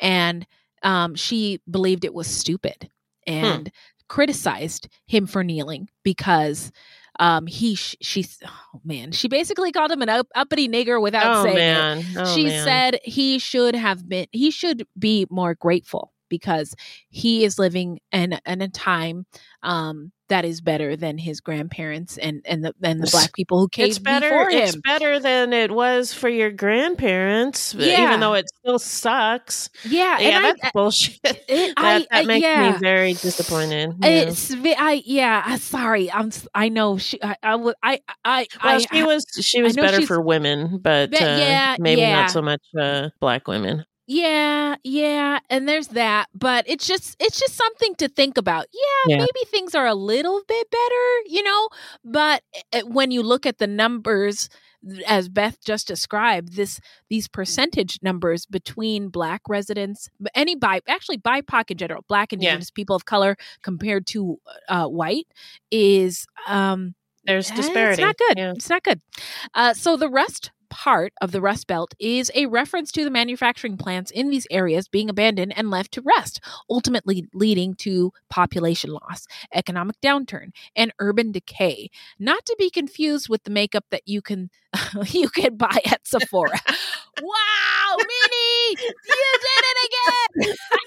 [0.00, 0.46] and
[0.82, 2.90] um, she believed it was stupid
[3.26, 3.70] and
[4.08, 6.72] criticized him for kneeling because
[7.20, 11.36] um he sh- she oh man she basically called him an up- uppity nigger without
[11.36, 12.06] oh, saying it.
[12.16, 12.64] Oh, she man.
[12.64, 16.74] said he should have been he should be more grateful because
[17.10, 19.26] he is living in, in a time
[19.62, 23.68] um that is better than his grandparents and and the and the black people who
[23.68, 28.04] came it's better before him it's better than it was for your grandparents Yeah.
[28.06, 32.26] even though it still sucks yeah yeah and that's I, bullshit it, that, I, that
[32.26, 32.72] makes yeah.
[32.72, 34.08] me very disappointed yeah.
[34.08, 35.42] It's I yeah.
[35.44, 36.10] I sorry.
[36.10, 36.30] I'm.
[36.54, 36.98] I know.
[36.98, 37.22] She.
[37.22, 37.36] I.
[37.42, 37.72] I.
[37.82, 38.00] I.
[38.24, 38.46] I.
[38.64, 42.42] well she was she was better for women but But uh, yeah, maybe not so
[42.42, 47.94] much uh, black women Yeah, yeah, and there's that, but it's just it's just something
[47.96, 48.66] to think about.
[48.72, 49.18] Yeah, Yeah.
[49.18, 51.68] maybe things are a little bit better, you know,
[52.04, 52.42] but
[52.72, 54.48] uh, when you look at the numbers
[55.06, 61.70] as Beth just described, this these percentage numbers between black residents, any bi actually BIPOC
[61.70, 62.36] in general, black Yeah.
[62.38, 65.28] indigenous people of color compared to uh, white
[65.70, 66.96] is um
[67.26, 68.02] There's Eh, disparity.
[68.02, 68.38] It's not good.
[68.38, 68.52] Yeah.
[68.56, 69.00] It's not good.
[69.54, 73.76] Uh, so the Rust part of the Rust Belt is a reference to the manufacturing
[73.76, 76.40] plants in these areas being abandoned and left to rest,
[76.70, 81.90] ultimately leading to population loss, economic downturn, and urban decay.
[82.18, 84.50] Not to be confused with the makeup that you can
[85.06, 86.60] you can buy at Sephora.
[87.22, 88.94] wow, Minnie, you
[89.40, 89.90] did it
[90.46, 90.56] again.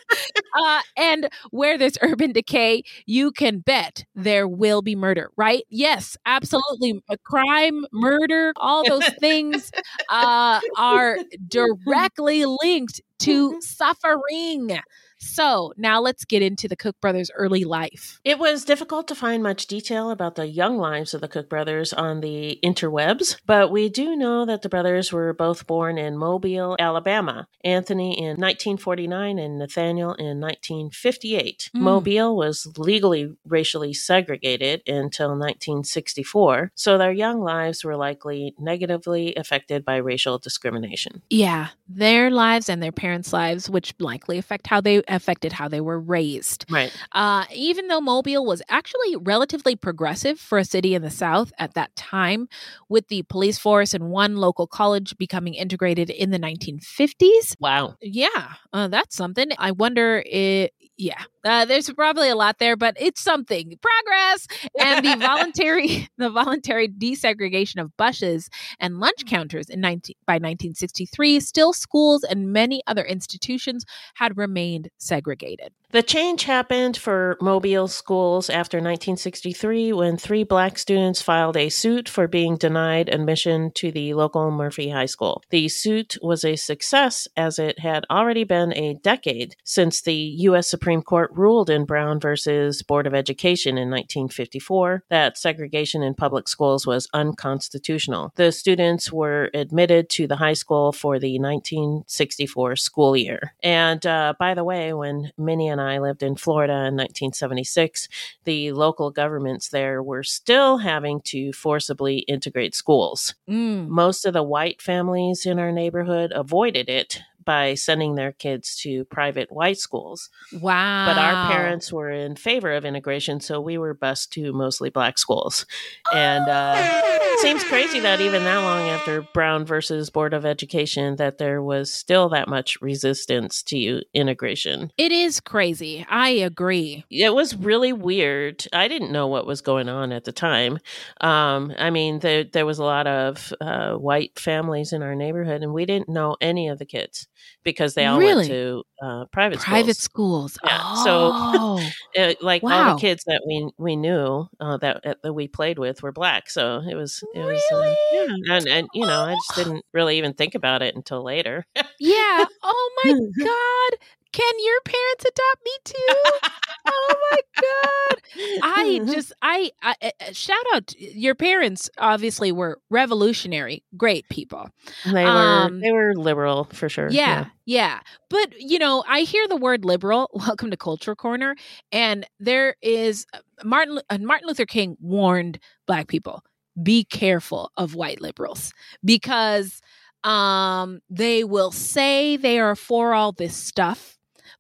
[0.56, 5.64] uh, and where there's urban decay, you can bet there will be murder, right?
[5.70, 7.02] Yes, absolutely.
[7.10, 9.72] A crime, murder, all those things
[10.10, 14.80] uh, are directly linked to suffering.
[15.24, 18.20] So now let's get into the Cook brothers' early life.
[18.24, 21.94] It was difficult to find much detail about the young lives of the Cook brothers
[21.94, 26.76] on the interwebs, but we do know that the brothers were both born in Mobile,
[26.80, 27.48] Alabama.
[27.64, 31.72] Anthony in 1949 and Nathaniel in 1958.
[31.76, 31.80] Mm.
[31.80, 39.86] Mobile was legally racially segregated until 1964, so their young lives were likely negatively affected
[39.86, 41.22] by racial discrimination.
[41.30, 45.82] Yeah, their lives and their parents' lives, which likely affect how they affected how they
[45.82, 46.66] were raised.
[46.70, 46.92] Right.
[47.12, 51.74] Uh, even though Mobile was actually relatively progressive for a city in the South at
[51.76, 52.48] that time,
[52.90, 57.56] with the police force and one local college becoming integrated in the 1950s.
[57.60, 57.96] Wow.
[58.02, 59.50] Yeah, uh, that's something.
[59.58, 63.78] I wonder if, yeah, uh, there's probably a lot there, but it's something.
[63.82, 64.48] Progress
[64.80, 71.40] and the voluntary, the voluntary desegregation of buses and lunch counters in 19, by 1963.
[71.40, 73.86] Still, schools and many other institutions
[74.16, 75.74] had remained segregated.
[75.94, 82.10] The change happened for Mobile schools after 1963 when three black students filed a suit
[82.10, 85.44] for being denied admission to the local Murphy High School.
[85.52, 90.68] The suit was a success as it had already been a decade since the U.S.
[90.68, 96.48] Supreme Court ruled in Brown versus Board of Education in 1954 that segregation in public
[96.48, 98.34] schools was unconstitutional.
[98.36, 103.54] The students were admitted to the high school for the 1964 school year.
[103.62, 108.08] And uh, by the way, when Minnie and I lived in Florida in 1976,
[108.44, 113.36] the local governments there were still having to forcibly integrate schools.
[113.50, 113.88] Mm.
[113.88, 119.06] Most of the white families in our neighborhood avoided it by sending their kids to
[119.06, 120.30] private white schools.
[120.52, 121.08] Wow.
[121.08, 125.18] But our parents were in favor of integration, so we were bused to mostly black
[125.18, 125.66] schools.
[126.14, 131.16] And uh, it seems crazy that even that long after Brown versus Board of Education,
[131.18, 134.92] that there was still that much resistance to integration.
[134.98, 136.06] It is crazy.
[136.10, 137.06] I agree.
[137.10, 138.66] It was really weird.
[138.72, 140.80] I didn't know what was going on at the time.
[141.22, 145.64] Um, I mean, there there was a lot of uh, white families in our neighborhood,
[145.64, 147.28] and we didn't know any of the kids
[147.64, 148.36] because they all Really?
[148.36, 150.54] went to uh, private Private schools.
[150.54, 150.72] schools.
[150.72, 151.90] Yeah, so- Oh.
[152.16, 156.04] Uh, like all the kids that we we knew uh, that that we played with
[156.04, 157.98] were black, so it was it was uh, Really?
[158.12, 161.66] yeah, and and you know I just didn't really even think about it until later.
[162.00, 162.46] yeah.
[162.62, 163.14] Oh my
[163.44, 163.98] God.
[164.34, 166.50] Can your parents adopt me too?
[166.86, 168.62] Oh my God.
[168.64, 174.70] I just, I, I, uh, uh, shout out your parents, obviously, were revolutionary, great people.
[175.06, 177.10] they were um, they were liberal for sure.
[177.10, 178.02] Yeah, yeah.
[178.30, 180.30] But, you know, I hear the word liberal.
[180.34, 181.56] Welcome to Culture Corner.
[181.92, 183.26] And there is
[183.64, 186.44] Martin, uh, Martin Luther King warned Black people
[186.82, 188.74] be careful of white liberals
[189.06, 189.80] because
[190.24, 194.13] um, they will say they are for all this stuff.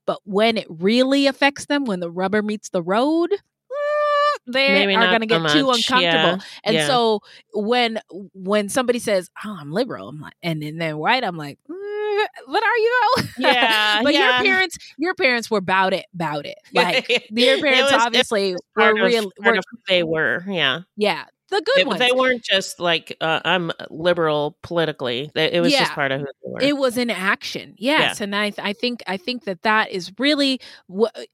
[0.05, 4.95] But when it really affects them, when the rubber meets the road, mm, they Maybe
[4.95, 6.03] are going to so get too uncomfortable.
[6.03, 6.87] Yeah, And yeah.
[6.87, 7.21] so
[7.53, 7.99] when
[8.33, 12.25] when somebody says, "Oh, I'm liberal," I'm like, and then they're white, I'm like, "Mm,
[12.47, 14.35] "But are you though?" Yeah, but yeah.
[14.37, 16.57] your parents, your parents were about it, about it.
[16.73, 19.31] Like your parents, was- obviously, were of- real.
[19.43, 20.43] Were, they were.
[20.47, 21.99] Yeah, yeah, the good they, ones.
[21.99, 25.31] they weren't just like uh, I'm liberal politically.
[25.35, 26.61] It was just part of who they were.
[26.61, 30.59] it was an action yes and I, I think i think that that is really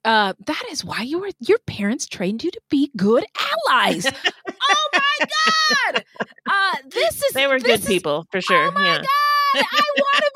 [0.05, 3.25] uh that is why you were your parents trained you to be good
[3.69, 5.27] allies oh my
[5.93, 6.03] god
[6.49, 8.67] uh this is they were good is- people for sure.
[8.67, 8.97] oh my yeah.
[8.97, 10.28] god i want to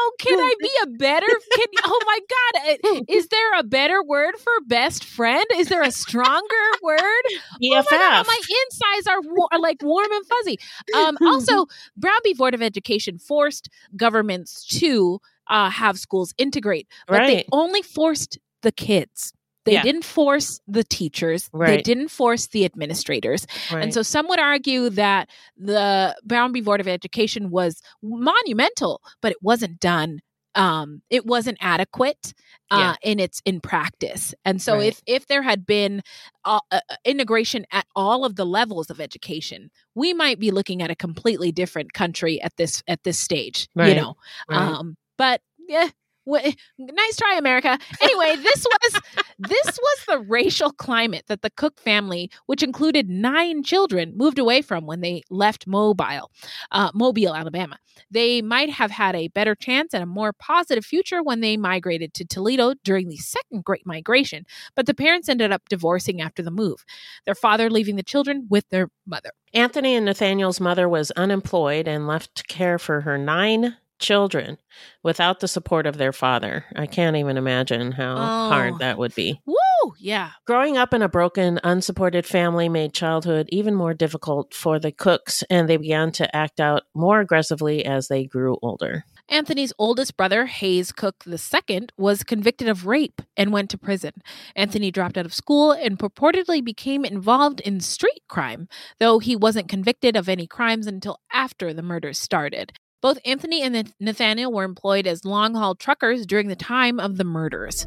[0.00, 4.02] oh can i be a better can oh my god uh, is there a better
[4.02, 7.24] word for best friend is there a stronger word
[7.60, 7.60] BFF.
[7.62, 10.58] Oh my, God, my insides are, wa- are like warm and fuzzy.
[10.94, 12.34] Um, also, Brown v.
[12.34, 18.72] Board of Education forced governments to uh, have schools integrate, but they only forced the
[18.72, 19.32] kids.
[19.68, 19.82] They Yeah.
[19.82, 21.48] didn't force the teachers.
[21.52, 23.46] They didn't force the administrators.
[23.72, 23.82] Right.
[23.82, 26.60] And so some would argue that the Brown v.
[26.60, 30.20] Board of Education was monumental, but it wasn't done.
[30.54, 32.32] Um, it wasn't adequate
[32.70, 34.34] uh, in its in practice.
[34.44, 34.88] And so Right.
[34.88, 36.02] if if there had been
[36.44, 40.90] uh, uh, integration at all of the levels of education, we might be looking at
[40.90, 43.68] a completely different country at this at this stage.
[43.76, 44.14] You know,
[44.48, 44.58] Right.
[44.58, 45.90] um, but yeah.
[46.28, 47.78] Wh- Nice try, America.
[48.00, 49.00] Anyway, this was
[49.38, 54.62] this was the racial climate that the Cook family, which included nine children, moved away
[54.62, 56.30] from when they left Mobile,
[56.72, 57.78] uh, Mobile, Alabama.
[58.10, 62.14] They might have had a better chance and a more positive future when they migrated
[62.14, 66.50] to Toledo during the second Great Migration, but the parents ended up divorcing after the
[66.50, 66.84] move.
[67.24, 69.30] Their father leaving the children with their mother.
[69.54, 74.58] Anthony and Nathaniel's mother was unemployed and left to care for her nine children
[75.02, 76.64] without the support of their father.
[76.76, 78.48] I can't even imagine how Oh.
[78.50, 79.40] hard that would be.
[79.46, 79.54] Woo!
[79.98, 80.30] Yeah.
[80.46, 85.42] Growing up in a broken, unsupported family made childhood even more difficult for the Cooks,
[85.50, 89.04] and they began to act out more aggressively as they grew older.
[89.30, 94.12] Anthony's oldest brother, Hayes Cook II, was convicted of rape and went to prison.
[94.56, 98.68] Anthony dropped out of school and purportedly became involved in street crime,
[98.98, 102.72] though he wasn't convicted of any crimes until after the murders started.
[103.00, 107.24] Both Anthony and Nathaniel were employed as long haul truckers during the time of the
[107.24, 107.86] murders.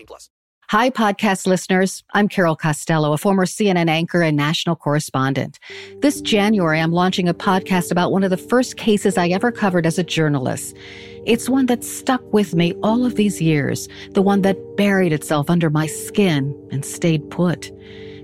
[0.05, 0.29] plus.
[0.71, 2.01] Hi, podcast listeners.
[2.13, 5.59] I'm Carol Costello, a former CNN anchor and national correspondent.
[5.99, 9.85] This January, I'm launching a podcast about one of the first cases I ever covered
[9.85, 10.77] as a journalist.
[11.25, 15.49] It's one that stuck with me all of these years, the one that buried itself
[15.49, 17.69] under my skin and stayed put.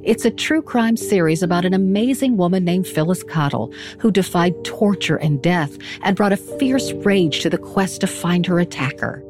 [0.04, 5.18] It's a true crime series about an amazing woman named Phyllis Cottle who defied torture
[5.18, 9.22] and death and brought a fierce rage to the quest to find her attacker.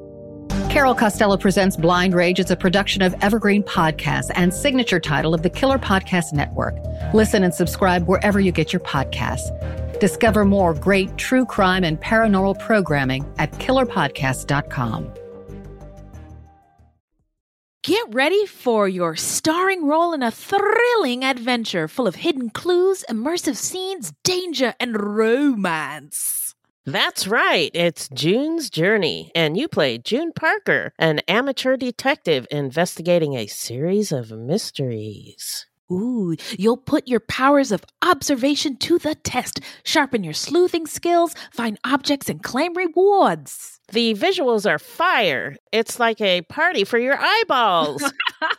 [0.70, 2.40] Carol Costello presents Blind Rage.
[2.40, 6.76] It's a production of Evergreen Podcasts and signature title of the Killer Podcast Network.
[7.14, 9.50] Listen and subscribe wherever you get your podcasts.
[10.00, 15.14] Discover more great true crime and paranormal programming at killerpodcast.com.
[17.84, 23.56] Get ready for your starring role in a thrilling adventure full of hidden clues, immersive
[23.56, 26.47] scenes, danger, and romance.
[26.88, 27.70] That's right.
[27.74, 34.32] It's June's Journey, and you play June Parker, an amateur detective investigating a series of
[34.32, 35.66] mysteries.
[35.92, 41.78] Ooh, you'll put your powers of observation to the test, sharpen your sleuthing skills, find
[41.84, 43.77] objects, and claim rewards.
[43.94, 45.56] The visuals are fire.
[45.72, 48.04] It's like a party for your eyeballs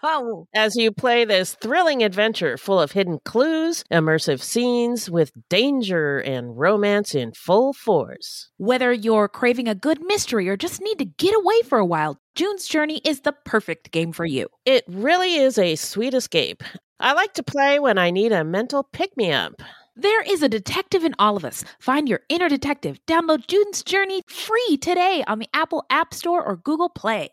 [0.54, 6.58] as you play this thrilling adventure full of hidden clues, immersive scenes with danger and
[6.58, 8.50] romance in full force.
[8.56, 12.18] Whether you're craving a good mystery or just need to get away for a while,
[12.34, 14.48] June's Journey is the perfect game for you.
[14.64, 16.62] It really is a sweet escape.
[17.00, 19.60] I like to play when I need a mental pick me up.
[20.00, 21.64] There is a detective in all of us.
[21.80, 23.00] Find your inner detective.
[23.04, 27.30] Download June's Journey free today on the Apple App Store or Google Play.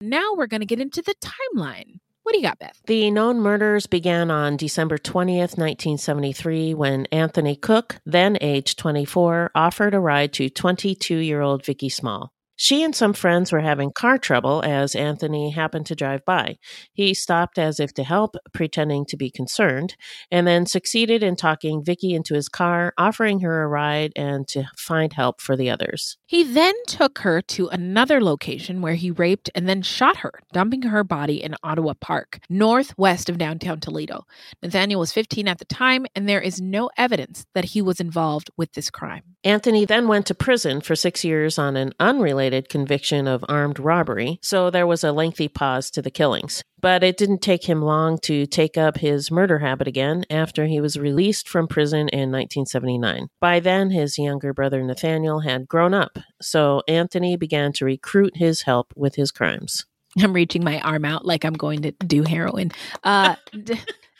[0.00, 1.96] Now we're going to get into the timeline.
[2.22, 2.80] What do you got, Beth?
[2.86, 9.92] The known murders began on December 20th, 1973, when Anthony Cook, then age 24, offered
[9.92, 12.32] a ride to 22 year old Vicky Small.
[12.56, 16.58] She and some friends were having car trouble as Anthony happened to drive by.
[16.92, 19.96] He stopped as if to help, pretending to be concerned,
[20.30, 24.64] and then succeeded in talking Vicky into his car, offering her a ride and to
[24.76, 26.16] find help for the others.
[26.26, 30.82] He then took her to another location where he raped and then shot her, dumping
[30.82, 34.26] her body in Ottawa Park, northwest of downtown Toledo.
[34.62, 38.50] Nathaniel was 15 at the time, and there is no evidence that he was involved
[38.56, 39.33] with this crime.
[39.44, 44.38] Anthony then went to prison for six years on an unrelated conviction of armed robbery,
[44.40, 46.62] so there was a lengthy pause to the killings.
[46.80, 50.80] But it didn't take him long to take up his murder habit again after he
[50.80, 53.28] was released from prison in 1979.
[53.38, 58.62] By then, his younger brother Nathaniel had grown up, so Anthony began to recruit his
[58.62, 59.84] help with his crimes.
[60.18, 62.72] I'm reaching my arm out like I'm going to do heroin.
[63.02, 63.36] Uh,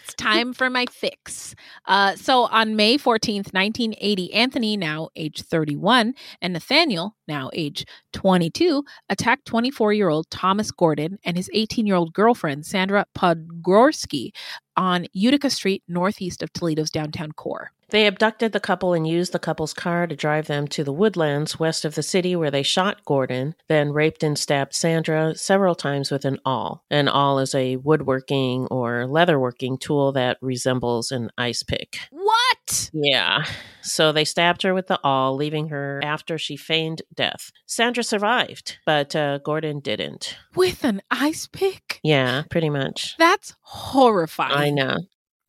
[0.05, 1.55] it's time for my fix.
[1.87, 8.85] Uh, so on May 14th, 1980, Anthony, now age 31, and Nathaniel, now age 22,
[9.09, 14.33] attacked 24 year old Thomas Gordon and his 18 year old girlfriend, Sandra Podgorski,
[14.77, 17.71] on Utica Street, northeast of Toledo's downtown core.
[17.95, 21.61] They abducted the couple and used the couple's car to drive them to the woodlands
[21.61, 26.11] west of the city where they shot Gordon, then raped and stabbed Sandra several times
[26.11, 26.83] with an awl.
[26.91, 31.99] An awl is a woodworking or leatherworking tool that resembles an ice pick.
[32.11, 32.91] What?
[32.93, 33.45] Yeah.
[33.83, 37.53] So they stabbed her with the awl, leaving her after she feigned death.
[37.65, 40.37] Sandra survived, but uh, Gordon didn't.
[40.57, 42.01] With an ice pick?
[42.03, 43.15] Yeah, pretty much.
[43.19, 44.59] That's horrifying.
[44.59, 44.97] I know.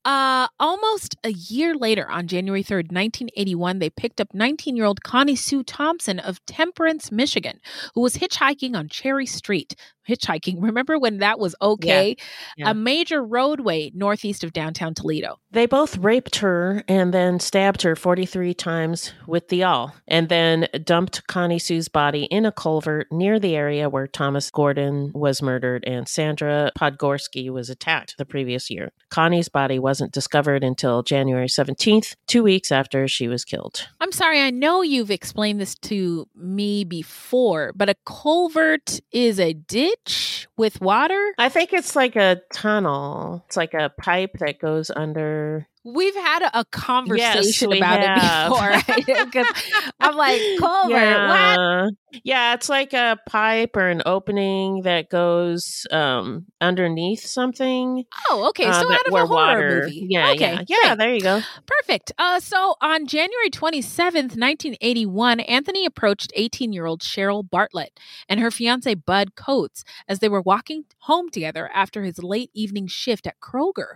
[0.06, 5.04] Uh, almost a year later, on January 3rd, 1981, they picked up 19 year old
[5.04, 7.60] Connie Sue Thompson of Temperance, Michigan,
[7.96, 9.76] who was hitchhiking on Cherry Street.
[10.08, 12.16] Hitchhiking, remember when that was okay?
[12.56, 12.70] Yeah.
[12.70, 15.40] A major roadway northeast of downtown Toledo.
[15.50, 20.68] They both raped her and then stabbed her 43 times with the awl, and then
[20.84, 25.84] dumped Connie Sue's body in a culvert near the area where Thomas Gordon was murdered
[25.88, 28.92] and Sandra Podgorski was attacked the previous year.
[29.10, 33.88] Connie's body wasn't discovered until January 17th, two weeks after she was killed.
[34.02, 39.54] I'm sorry, I know you've explained this to me before, but a culvert is a
[39.54, 41.34] ditch with water?
[41.38, 43.42] I think it's like a tunnel.
[43.48, 45.66] It's like a pipe that goes under.
[45.86, 48.52] We've had a, a conversation we about have.
[48.52, 49.46] it before.
[50.00, 51.00] I'm like, culvert, what?
[51.00, 51.88] yeah.
[52.24, 58.04] Yeah, it's like a pipe or an opening that goes um, underneath something.
[58.30, 58.66] Oh, okay.
[58.66, 59.82] uh, so out of a horror water.
[59.84, 60.08] movie.
[60.10, 60.96] Yeah, okay, yeah, yeah.
[60.96, 61.42] There you go.
[61.66, 62.14] Perfect.
[62.18, 68.52] Uh, so on January 27th, 1981, Anthony approached 18 year old Cheryl Bartlett and her
[68.52, 73.40] fiance Bud Coates as they were walking home together after his late evening shift at
[73.40, 73.96] Kroger.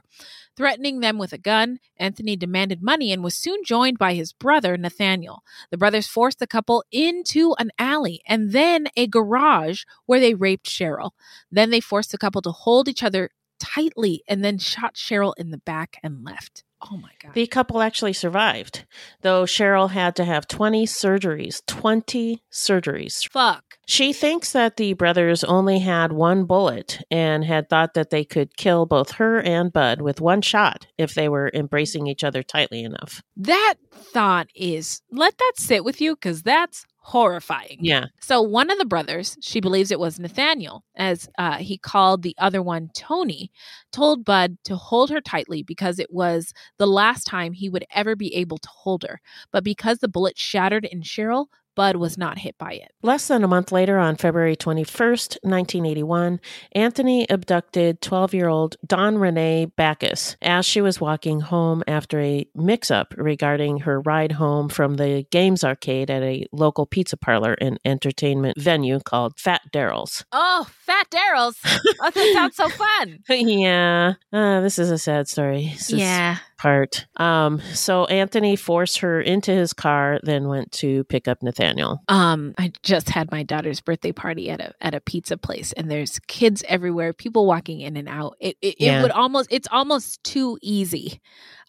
[0.55, 4.77] Threatening them with a gun, Anthony demanded money and was soon joined by his brother,
[4.77, 5.43] Nathaniel.
[5.71, 10.67] The brothers forced the couple into an alley and then a garage where they raped
[10.67, 11.11] Cheryl.
[11.51, 15.51] Then they forced the couple to hold each other tightly and then shot Cheryl in
[15.51, 16.63] the back and left.
[16.81, 17.33] Oh my God.
[17.33, 18.85] The couple actually survived,
[19.21, 21.61] though Cheryl had to have 20 surgeries.
[21.67, 23.29] 20 surgeries.
[23.29, 23.68] Fuck.
[23.89, 28.55] She thinks that the brothers only had one bullet and had thought that they could
[28.55, 32.83] kill both her and Bud with one shot if they were embracing each other tightly
[32.83, 33.23] enough.
[33.35, 37.79] That thought is, let that sit with you because that's horrifying.
[37.81, 38.05] Yeah.
[38.21, 42.35] So one of the brothers, she believes it was Nathaniel, as uh, he called the
[42.37, 43.51] other one Tony,
[43.91, 48.15] told Bud to hold her tightly because it was the last time he would ever
[48.15, 49.19] be able to hold her.
[49.51, 51.47] But because the bullet shattered in Cheryl,
[51.79, 52.91] Bud was not hit by it.
[53.03, 56.41] Less than a month later, on February 21st, 1981,
[56.73, 62.45] Anthony abducted 12 year old Dawn Renee Backus as she was walking home after a
[62.53, 67.53] mix up regarding her ride home from the games arcade at a local pizza parlor
[67.61, 70.25] and entertainment venue called Fat Daryl's.
[70.33, 71.55] Oh, Fat Daryl's.
[72.01, 73.19] Oh, that sounds so fun.
[73.29, 75.69] yeah, uh, this is a sad story.
[75.71, 76.39] This is Yeah.
[76.59, 77.07] Part.
[77.17, 82.01] Um, so Anthony forced her into his car, then went to pick up Nathaniel.
[82.09, 85.89] Um, I just had my daughter's birthday party at a at a pizza place, and
[85.89, 88.35] there's kids everywhere, people walking in and out.
[88.39, 88.99] It it, Yeah.
[88.99, 91.21] it would almost it's almost too easy,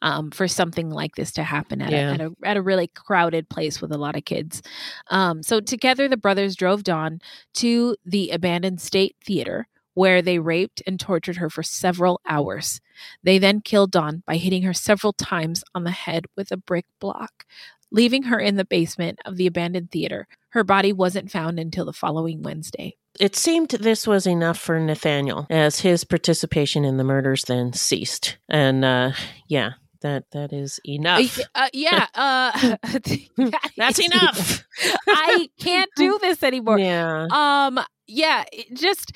[0.03, 2.11] um, for something like this to happen at, Yeah.
[2.11, 4.61] a, at a at a really crowded place with a lot of kids.
[5.11, 7.21] Um, so together the brothers drove Dawn
[7.55, 9.69] to the abandoned state theater.
[10.01, 12.81] Where they raped and tortured her for several hours.
[13.23, 16.87] They then killed Dawn by hitting her several times on the head with a brick
[17.01, 17.45] block
[17.91, 20.27] leaving her in the basement of the abandoned theater.
[20.51, 22.97] Her body wasn't found until the following Wednesday.
[23.19, 28.39] It seemed this was enough for Nathaniel, as his participation in the murders then ceased.
[28.49, 29.13] And uh,
[29.49, 29.73] yeah,
[30.03, 31.39] that that is enough.
[31.55, 32.77] Uh, yeah, uh,
[33.77, 34.65] That's enough.
[35.09, 36.79] I can't do this anymore.
[36.79, 37.27] yeah.
[37.31, 39.13] Um, yeah, just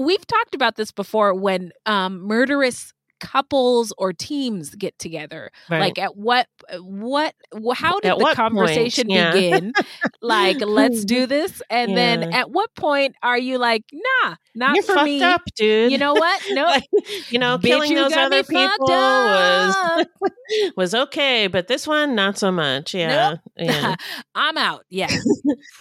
[0.00, 5.50] we've talked about this before when um murderous couples or teams get together?
[5.70, 5.80] Right.
[5.80, 7.34] Like at what uh, what
[7.74, 9.32] how did At the conversation Yeah.
[9.32, 9.72] begin?
[10.20, 14.82] like let's do this and then at what point are you like, nah, not You're
[14.84, 15.22] for fucked me.
[15.22, 15.92] up, dude.
[15.92, 16.42] You know what?
[16.56, 16.64] No.
[16.64, 16.84] Like,
[17.28, 20.06] you know, killing you those other people was
[20.76, 22.94] was okay, but this one not so much.
[22.94, 23.36] Yeah.
[23.56, 23.94] yeah.
[24.34, 24.84] I'm out.
[24.88, 25.08] Yeah.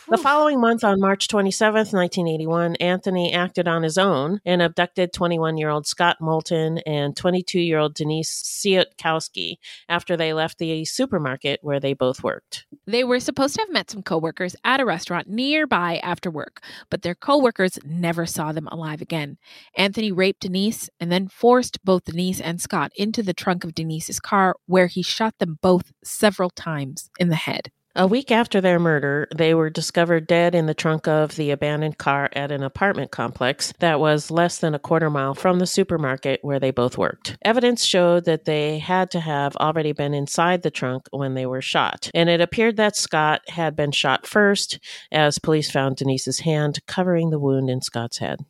[0.10, 5.58] The following month, on March 27th, 1981, Anthony acted on his own and abducted 21
[5.58, 9.56] year old Scott Moulton and 22 year old Denise Sietkowski
[9.90, 12.68] after they left the supermarket where they both worked.
[12.86, 17.02] They were supposed to have met some coworkers at a restaurant nearby after work, but
[17.02, 19.40] their coworkers never saw them alive again.
[19.76, 24.20] Anthony raped Denise and then forced both Denise and Scott into the trunk of Denise's
[24.20, 27.72] car, where he shot them both several times in the head.
[27.98, 31.98] A week after their murder, they were discovered dead in the trunk of the abandoned
[31.98, 36.42] car at an apartment complex that was less than a quarter mile from the supermarket
[36.42, 37.38] where they both worked.
[37.44, 41.62] Evidence showed that they had to have already been inside the trunk when they were
[41.62, 44.78] shot, and it appeared that Scott had been shot first,
[45.10, 48.42] as police found Denise's hand covering the wound in Scott's head.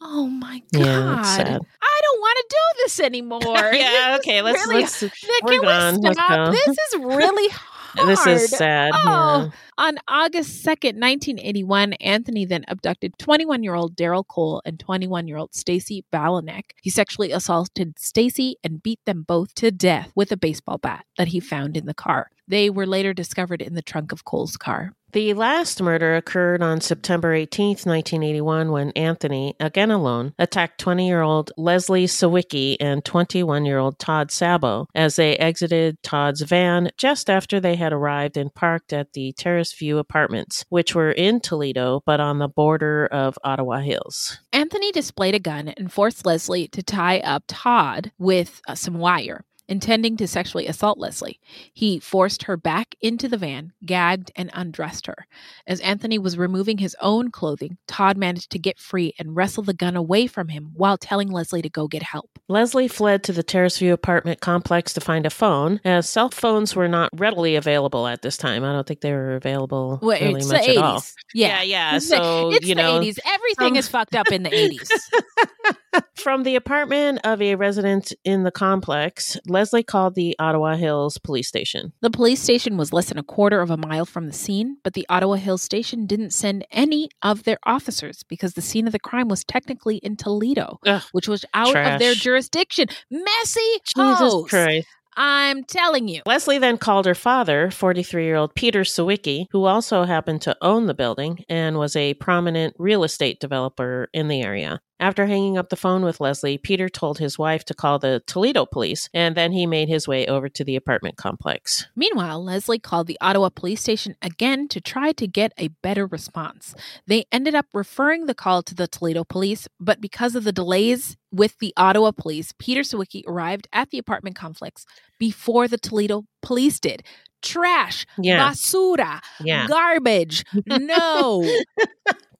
[0.00, 0.84] Oh my god!
[0.86, 1.58] Yeah.
[1.58, 3.40] I don't want to do this anymore.
[3.74, 5.10] yeah, okay, let's Really- let's Can
[5.42, 6.00] we're we gone.
[6.00, 6.52] Let's stop?
[6.52, 7.52] This is really
[7.96, 8.08] hard.
[8.08, 8.92] This is sad.
[8.94, 9.50] Oh, yeah.
[9.78, 15.36] on August 2nd, 1981, Anthony then abducted 21 year old Daryl Cole and 21 year
[15.36, 16.70] old Stacy Balanek.
[16.82, 21.28] He sexually assaulted Stacy and beat them both to death with a baseball bat that
[21.28, 22.30] he found in the car.
[22.48, 24.92] They were later discovered in the trunk of Cole's car.
[25.16, 31.22] The last murder occurred on September 18th, 1981, when Anthony, again alone, attacked 20 year
[31.22, 37.30] old Leslie Sawicki and 21 year old Todd Sabo as they exited Todd's van just
[37.30, 42.02] after they had arrived and parked at the Terrace View apartments, which were in Toledo
[42.04, 44.38] but on the border of Ottawa Hills.
[44.52, 49.46] Anthony displayed a gun and forced Leslie to tie up Todd with uh, some wire.
[49.68, 51.40] Intending to sexually assault Leslie,
[51.72, 55.26] he forced her back into the van, gagged, and undressed her.
[55.66, 59.74] As Anthony was removing his own clothing, Todd managed to get free and wrestle the
[59.74, 62.38] gun away from him while telling Leslie to go get help.
[62.48, 66.76] Leslie fled to the Terrace View apartment complex to find a phone, as cell phones
[66.76, 68.62] were not readily available at this time.
[68.62, 70.82] I don't think they were available Well, really it's much the at 80s.
[70.82, 71.02] all.
[71.34, 71.96] Yeah, Yeah, yeah.
[71.96, 73.18] It's the- So, it's you the know, 80s.
[73.26, 74.88] Everything is fucked up in the 80s.
[76.14, 81.48] From the apartment of a resident in the complex, Leslie called the Ottawa Hills police
[81.48, 81.94] station.
[82.02, 84.92] The police station was less than a quarter of a mile from the scene, but
[84.92, 88.98] the Ottawa Hills station didn't send any of their officers because the scene of the
[88.98, 92.88] crime was technically in Toledo, Ugh, which was out of their jurisdiction.
[93.10, 94.50] Messy Jesus.
[94.50, 94.86] Christ.
[95.16, 96.20] I'm telling you.
[96.26, 100.84] Leslie then called her father, 43 year old Peter Sawicki, who also happened to own
[100.84, 104.82] the building and was a prominent real estate developer in the area.
[104.98, 108.64] After hanging up the phone with Leslie, Peter told his wife to call the Toledo
[108.64, 111.86] police, and then he made his way over to the apartment complex.
[111.94, 116.74] Meanwhile, Leslie called the Ottawa police station again to try to get a better response.
[117.06, 121.18] They ended up referring the call to the Toledo police, but because of the delays
[121.30, 124.86] with the Ottawa police, Peter Sawicki arrived at the apartment complex
[125.18, 127.02] before the Toledo police did.
[127.42, 128.48] Trash, Yeah.
[128.48, 129.66] basura, Yeah.
[129.66, 130.42] garbage.
[130.66, 131.46] No.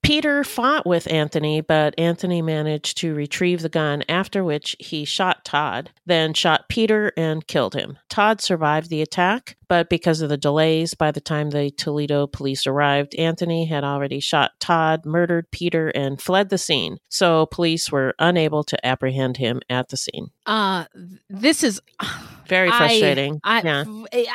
[0.07, 5.43] Peter fought with Anthony, but Anthony managed to retrieve the gun, after which he shot
[5.43, 7.97] Todd, then shot Peter and killed him.
[8.07, 12.65] Todd survived the attack, but because of the delays, by the time the Toledo police
[12.65, 16.99] arrived, Anthony had already shot Todd, murdered Peter, and fled the scene.
[17.09, 20.29] So police were unable to apprehend him at the scene.
[20.45, 20.85] uh
[21.29, 21.81] this is
[22.47, 23.41] Very frustrating.
[23.43, 23.83] I, yeah.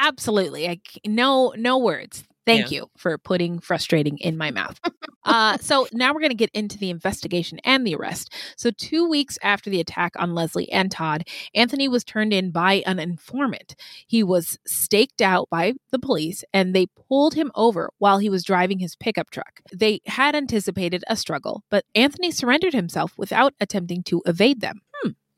[0.02, 0.68] absolutely.
[0.68, 2.24] I, no, no words.
[2.46, 2.80] Thank Yeah.
[2.80, 4.78] you for putting frustrating in my mouth.
[5.24, 8.32] uh, so now we're going to get into the investigation and the arrest.
[8.56, 11.24] So two weeks after the attack on Leslie and Todd,
[11.54, 13.76] Anthony was turned in by an informant.
[14.06, 18.44] He was staked out by the police, and they pulled him over while he was
[18.44, 19.60] driving his pickup truck.
[19.72, 24.80] They had anticipated a struggle, but Anthony surrendered himself without attempting to evade them.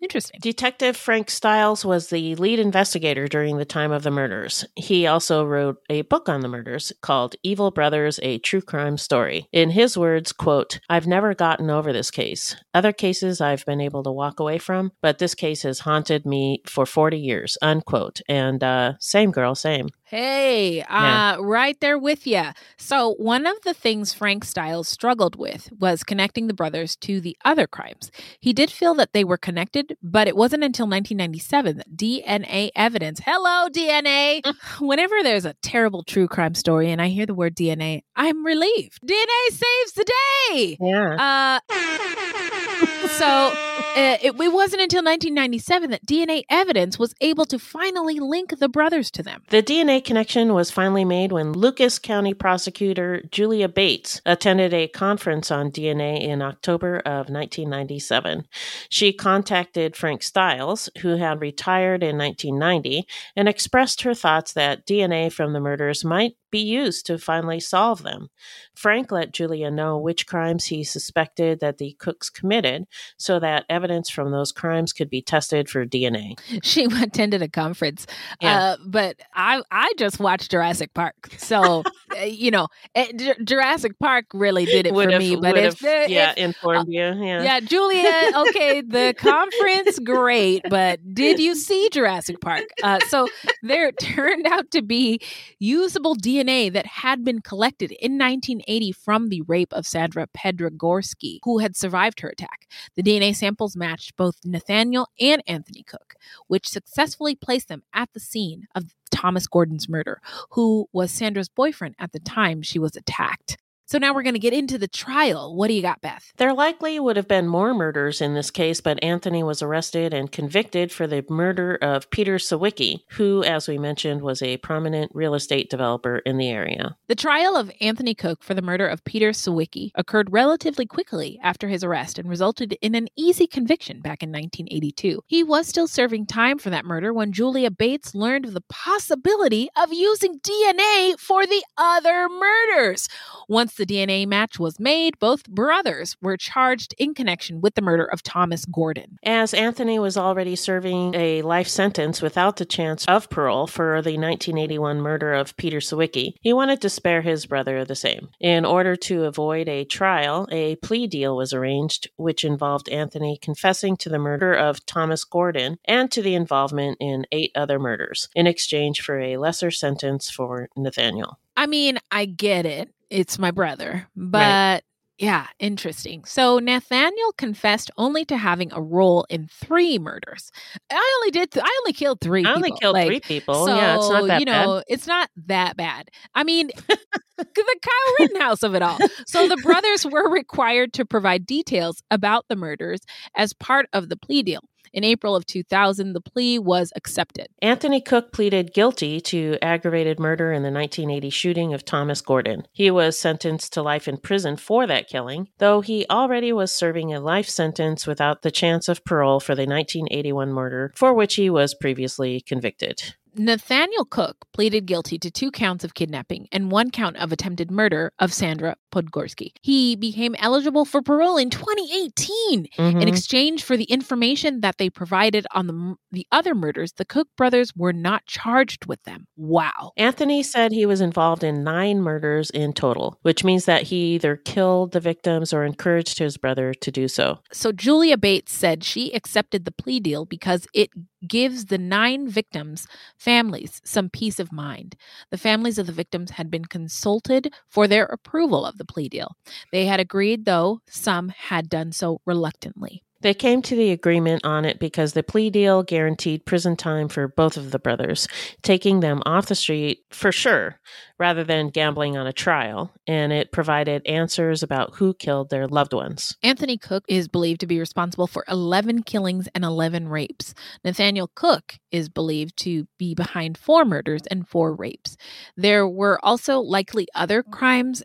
[0.01, 0.39] Interesting.
[0.43, 4.65] Detective Frank Stiles was the lead investigator during the time of the murders.
[4.77, 9.49] He also wrote a book on the murders called Evil Brothers: A True Crime Story.
[9.53, 12.55] In his words, quote, "I've never gotten over this case.
[12.75, 16.61] Other cases I've been able to walk away from, but this case has haunted me
[16.67, 18.21] for 40 years." Unquote.
[18.29, 19.89] And uh same girl, same.
[20.07, 21.37] Hey, uh, Yeah.
[21.41, 22.43] right there with you.
[22.77, 27.37] So, one of the things Frank Stiles struggled with was connecting the brothers to the
[27.45, 28.11] other crimes.
[28.39, 33.21] He did feel that they were connected, but it wasn't until 1997 that DNA evidence,
[33.25, 34.43] hello, DNA.
[34.79, 38.99] Whenever there's a terrible true crime story and I hear the word DNA, I'm relieved.
[39.07, 40.05] DNA saves the
[40.51, 40.77] day.
[40.81, 41.61] Yeah.
[41.71, 43.53] Uh, so
[43.97, 48.69] Uh, it, it wasn't until 1997 that DNA evidence was able to finally link the
[48.69, 49.43] brothers to them.
[49.51, 55.51] The DNA connection was finally made when Lucas County prosecutor Julia Bates attended a conference
[55.51, 58.47] on DNA in October of 1997.
[58.89, 63.07] She contacted Frank Stiles, who had retired in 1990,
[63.37, 68.03] and expressed her thoughts that DNA from the murders might be used to finally solve
[68.05, 68.29] them.
[68.77, 72.85] Frank let Julia know which crimes he suspected that the cooks committed
[73.17, 76.39] so that evidence from those crimes could be tested for DNA.
[76.63, 78.07] She attended a conference,
[78.41, 78.57] Yeah.
[78.59, 81.83] uh, but I I just watched Jurassic Park, so
[82.17, 85.35] uh, you know eh, J- Jurassic Park really did it Would for have- me.
[85.37, 87.01] But if, have, the- yeah, if- informed you.
[87.03, 87.43] Yeah.
[87.43, 88.13] yeah, Julia,
[88.49, 92.65] okay, the conference, great, but did you see Jurassic Park?
[92.83, 93.27] Uh, so
[93.63, 95.19] there turned out to be
[95.59, 101.59] usable DNA that had been collected in 1980 from the rape of Sandra Podgorski, who
[101.59, 102.69] had survived her attack.
[102.97, 106.15] The DNA samples matched both Nathaniel and Anthony Cook,
[106.47, 110.21] which successfully placed them at the scene of Thomas Gordon's murder,
[110.51, 113.57] who was Sandra's boyfriend at the time she was attacked.
[113.87, 115.55] So now we're going to get into the trial.
[115.55, 116.33] What do you got, Beth?
[116.39, 120.33] There likely would have been more murders in this case, but Anthony was arrested and
[120.33, 125.35] convicted for the murder of Peter Sawicki, who, as we mentioned, was a prominent real
[125.35, 126.97] estate developer in the area.
[127.09, 131.69] The trial of Anthony Cook for the murder of Peter Sawicki occurred relatively quickly after
[131.69, 135.21] his arrest and resulted in an easy conviction back in 1982.
[135.27, 139.69] He was still serving time for that murder when Julia Bates learned of the possibility
[139.77, 143.09] of using DNA for the other murders.
[143.47, 148.05] Once the DNA match was made, both brothers were charged in connection with the murder
[148.05, 149.19] of Thomas Gordon.
[149.25, 154.19] As Anthony was already serving a life sentence without the chance of parole for the
[154.19, 158.29] 1981 murder of Peter Sawicki, he wanted to spare his brother the same.
[158.41, 163.97] In order to avoid a trial, a plea deal was arranged, which involved Anthony confessing
[163.99, 168.47] to the murder of Thomas Gordon and to the involvement in eight other murders in
[168.47, 171.39] exchange for a lesser sentence for Nathaniel.
[171.57, 172.94] I mean, I get it.
[173.11, 174.07] It's my brother.
[174.17, 174.83] But Right.
[175.19, 176.25] yeah, interesting.
[176.25, 180.51] So Nathaniel confessed only to having a role in three murders.
[180.91, 182.79] I only did th- I only killed 3 I only people.
[182.81, 183.67] killed Like, three people.
[183.67, 184.67] So, yeah, it's not that you bad.
[184.67, 186.09] know, it's not that bad.
[186.35, 186.71] I mean,
[187.39, 188.99] the Kyle Rittenhouse of it all.
[189.27, 193.01] So the brothers were required to provide details about the murders
[193.37, 194.61] as part of the plea deal.
[194.95, 197.49] In April of 2000, the plea was accepted.
[197.61, 202.69] Anthony Cook pleaded guilty to aggravated murder in the 1980 shooting of Thomas Gordon.
[202.73, 207.13] He was sentenced to life in prison for that killing, though he already was serving
[207.13, 211.51] a life sentence without the chance of parole for the 1981 murder for which he
[211.51, 213.17] was previously convicted.
[213.37, 218.13] Nathaniel Cook pleaded guilty to two counts of kidnapping and one count of attempted murder
[218.21, 219.51] of Sandra Podgorski.
[219.63, 223.09] He became eligible for parole in 2018 in Mhm.
[223.09, 226.93] exchange for the information that they provided on the, the other murders.
[226.93, 229.27] The Cook brothers were not charged with them.
[229.37, 229.93] Wow.
[229.97, 234.37] Anthony said he was involved in nine murders in total, which means that he either
[234.37, 237.41] killed the victims or encouraged his brother to do so.
[237.53, 240.91] So Julia Bates said she accepted the plea deal because it
[241.27, 242.87] gives the nine victims'
[243.17, 244.95] families some peace of mind.
[245.31, 249.37] The families of the victims had been consulted for their approval of the plea deal.
[249.73, 253.03] They had agreed, though some had done so reluctantly.
[253.25, 257.27] They came to the agreement on it because the plea deal guaranteed prison time for
[257.27, 258.29] both of the brothers,
[258.61, 260.79] taking them off the street for sure,
[261.19, 265.93] rather than gambling on a trial, and it provided answers about who killed their loved
[265.93, 266.37] ones.
[266.43, 270.55] Anthony Cook is believed to be responsible for 11 killings and 11 rapes.
[270.85, 275.17] Nathaniel Cook is believed to be behind four murders and four rapes.
[275.57, 278.03] There were also likely other crimes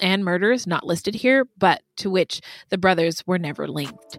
[0.00, 4.18] and murders not listed here, but to which the brothers were never linked.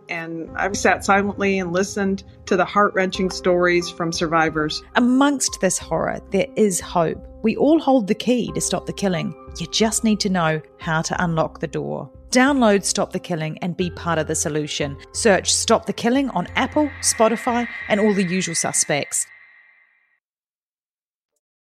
[0.11, 4.83] and I've sat silently and listened to the heart wrenching stories from survivors.
[4.95, 7.25] Amongst this horror, there is hope.
[7.43, 9.33] We all hold the key to stop the killing.
[9.57, 12.11] You just need to know how to unlock the door.
[12.29, 14.97] Download Stop the Killing and be part of the solution.
[15.11, 19.27] Search Stop the Killing on Apple, Spotify, and all the usual suspects.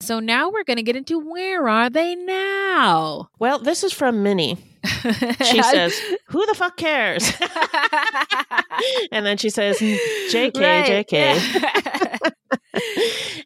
[0.00, 3.28] So now we're going to get into where are they now?
[3.40, 4.71] Well, this is from Minnie.
[4.84, 7.32] She says, "Who the fuck cares?"
[9.12, 12.32] and then she says, "JK, Right, JK."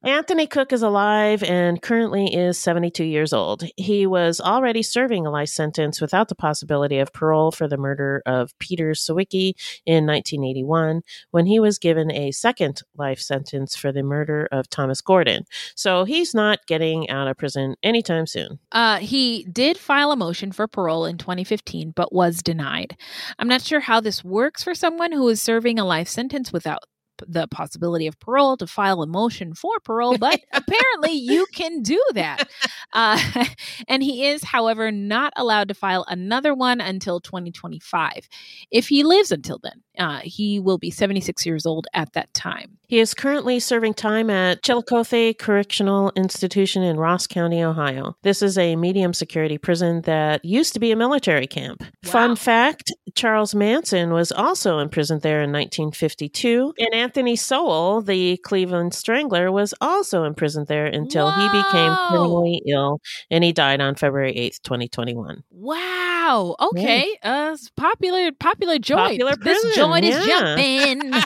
[0.03, 3.65] Anthony Cook is alive and currently is 72 years old.
[3.77, 8.23] He was already serving a life sentence without the possibility of parole for the murder
[8.27, 9.55] of Peter Sawicki
[9.85, 15.01] in 1981 when he was given a second life sentence for the murder of Thomas
[15.01, 15.45] Gordon.
[15.75, 18.59] So he's not getting out of prison anytime soon.
[18.73, 22.97] Uh, he did file a motion for parole in 2015, but was denied.
[23.39, 26.85] I'm not sure how this works for someone who is serving a life sentence without
[27.27, 32.03] the possibility of parole to file a motion for parole, but apparently you can do
[32.15, 32.49] that.
[32.93, 33.45] Uh,
[33.89, 38.29] and he is, however, not allowed to file another one until 2025.
[38.71, 42.79] If he lives until then, uh, he will be 76 years old at that time.
[42.89, 48.17] He is currently serving time at Chillicothe Correctional Institution in Ross County, Ohio.
[48.23, 51.83] This is a medium security prison that used to be a military camp.
[52.05, 58.95] Fun fact Charles Manson was also imprisoned there in 1952, and Anthony Sowell, the Cleveland
[58.95, 64.35] Strangler, was also imprisoned there until he became terminally ill and he died on February
[64.35, 65.43] 8th, 2021.
[65.51, 66.57] Wow.
[66.61, 67.19] Okay.
[67.23, 69.21] Uh, popular, popular joint.
[69.21, 71.13] Popular this joint is jumping.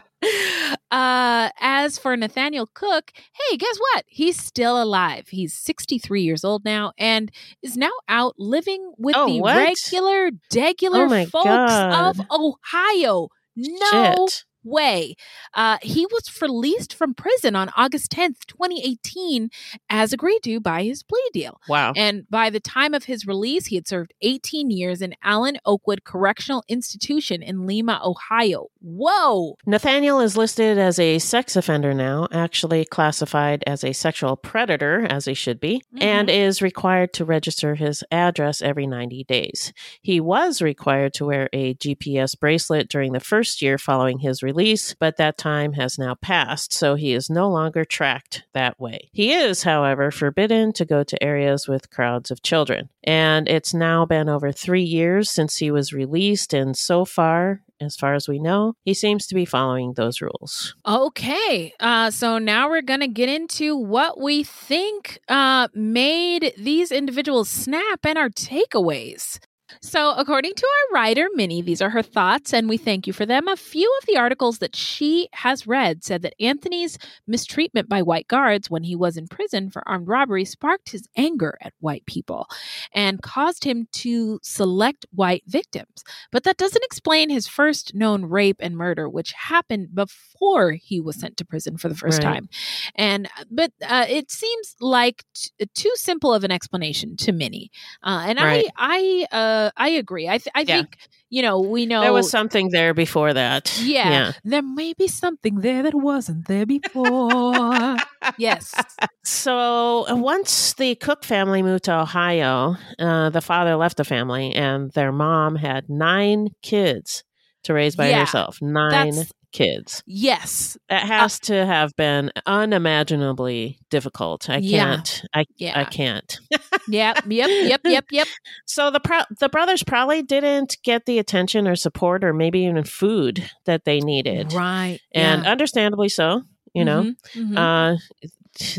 [0.91, 4.05] uh, as for Nathaniel Cook, hey, guess what?
[4.07, 5.28] He's still alive.
[5.30, 9.55] He's 63 years old now and is now out living with Oh, the what?
[9.55, 12.19] regular, degular Oh folks God.
[12.19, 13.30] of Ohio.
[13.55, 14.45] No Shit.
[14.66, 15.16] Way.
[15.53, 19.49] Uh, he was released from prison on August 10th, 2018,
[19.89, 21.59] as agreed to by his plea deal.
[21.70, 21.93] Wow.
[21.95, 26.03] And by the time of his release, he had served 18 years in Allen Oakwood
[26.03, 28.68] Correctional Institution in Lima, Ohio.
[28.82, 29.57] Whoa.
[29.66, 35.26] Nathaniel is listed as a sex offender now, actually classified as a sexual predator, as
[35.26, 39.74] he should be, and is required to register his address every 90 days.
[40.01, 44.55] He was required to wear a GPS bracelet during the first year following his release,
[44.99, 49.10] but that time has now passed, so he is no longer tracked that way.
[49.12, 52.89] He is, however, forbidden to go to areas with crowds of children.
[53.03, 57.95] And it's now been over three years since he was released, and so far, as
[57.95, 60.76] far as we know, he seems to be following those rules.
[60.86, 61.74] Okay.
[61.80, 67.49] Uh, so now we're going to get into what we think uh, made these individuals
[67.49, 69.39] snap and our takeaways.
[69.82, 73.26] So, according to our writer, Minnie, these are her thoughts, and we thank you for
[73.26, 73.47] them.
[73.47, 76.97] A few of the articles that she has read said that Anthony's
[77.28, 81.57] mistreatment by white guards when he was in prison for armed robbery sparked his anger
[81.61, 82.47] at white people
[82.93, 86.03] and caused him to select white victims.
[86.32, 91.15] But that doesn't explain his first known rape and murder, which happened before he was
[91.17, 92.23] sent to prison for the first Right.
[92.23, 92.49] time.
[92.95, 97.71] And but uh, it seems like t- too simple of an explanation to Minnie.
[98.03, 98.65] Uh, and Right.
[98.78, 100.28] I I uh, I agree.
[100.28, 100.78] I th- I Yeah.
[100.78, 100.97] think
[101.30, 103.78] you know we know There was something there before that.
[103.82, 104.32] yeah, Yeah.
[104.43, 107.95] there may be something there that wasn't there before.
[108.38, 108.74] yes.
[109.24, 114.53] So uh, once the Cook family moved to Ohio, uh, the father left the family,
[114.53, 117.24] and their mom had nine kids
[117.63, 118.59] to raise by Yeah, herself.
[118.61, 119.13] Nine
[119.51, 120.03] kids.
[120.05, 120.78] Yes.
[120.89, 124.49] That has to have been unimaginably difficult.
[124.49, 125.24] I can't.
[125.34, 125.80] I Yeah.
[125.80, 126.39] I can't.
[126.88, 127.23] Yep.
[127.27, 127.49] Yep.
[127.49, 127.81] Yep.
[127.83, 128.05] Yep.
[128.11, 128.27] Yep.
[128.65, 132.83] So the pro- the brothers probably didn't get the attention or support or maybe even
[132.83, 134.53] food that they needed.
[134.53, 134.99] Right.
[135.13, 135.49] And yeah.
[135.51, 137.13] understandably so, you know.
[137.36, 137.57] Mhm, mhm.
[137.57, 137.97] Uh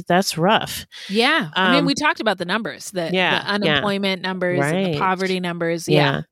[0.08, 0.86] that's rough.
[1.10, 1.50] Yeah.
[1.54, 3.74] I mean, Um, we talked about the numbers, the, yeah, the yeah.
[3.74, 4.98] unemployment numbers, and the Right.
[4.98, 5.86] poverty numbers.
[5.86, 6.22] Yeah.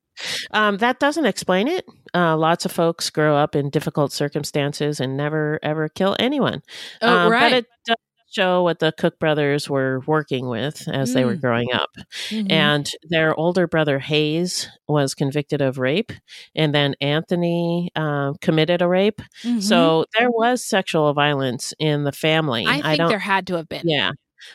[0.51, 1.85] Um, that doesn't explain it.
[2.15, 6.61] Uh, lots of folks grow up in difficult circumstances and never ever kill anyone.
[7.03, 7.41] Oh, Um, right.
[7.51, 7.95] But it does
[8.35, 11.41] show what the Cook brothers were working with as they were Mm.
[11.41, 11.89] growing up.
[12.29, 12.51] Mhm.
[12.51, 16.11] And their older brother Hayes was convicted of rape,
[16.55, 19.21] and then Anthony uh, committed a rape.
[19.43, 19.61] Mhm.
[19.63, 22.65] So there was sexual violence in the family.
[22.67, 23.83] I think don't, there had to have been.
[23.85, 24.11] yeah.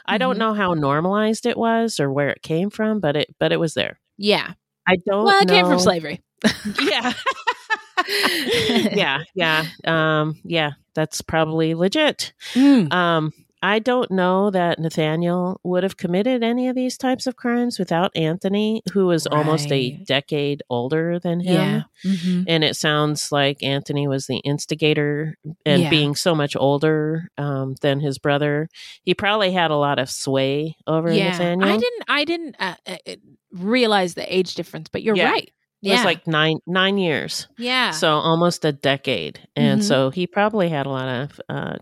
[0.07, 0.39] I don't Mhm.
[0.39, 3.74] know how normalized it was or where it came from, but it but it was
[3.74, 3.99] there.
[4.18, 4.53] Yeah.
[4.87, 5.24] I don't.
[5.24, 6.20] Well, it came from know- slavery.
[6.81, 7.12] Yeah.
[8.93, 10.70] yeah, yeah, um, yeah.
[10.95, 12.33] That's probably legit.
[12.55, 12.93] Mm.
[12.93, 17.78] Um, I don't know that Nathaniel would have committed any of these types of crimes
[17.78, 21.54] without Anthony, who was almost a decade older than him.
[21.54, 21.82] Yeah.
[22.11, 22.44] Mhm.
[22.48, 25.36] And it sounds like Anthony was the instigator,
[25.66, 25.90] and Yeah.
[25.90, 28.68] being so much older um, than his brother,
[29.02, 31.30] he probably had a lot of sway over yeah.
[31.30, 31.68] Nathaniel.
[31.68, 32.04] I didn't.
[32.08, 33.16] I didn't uh, uh, uh,
[33.52, 35.16] realize the age difference, but you're
[35.83, 35.93] Yeah.
[35.93, 37.49] It was like nine nine years.
[37.59, 37.91] yeah.
[37.93, 39.41] So almost a decade.
[39.57, 39.85] And Mhm.
[39.85, 41.76] so he probably had a lot of uh,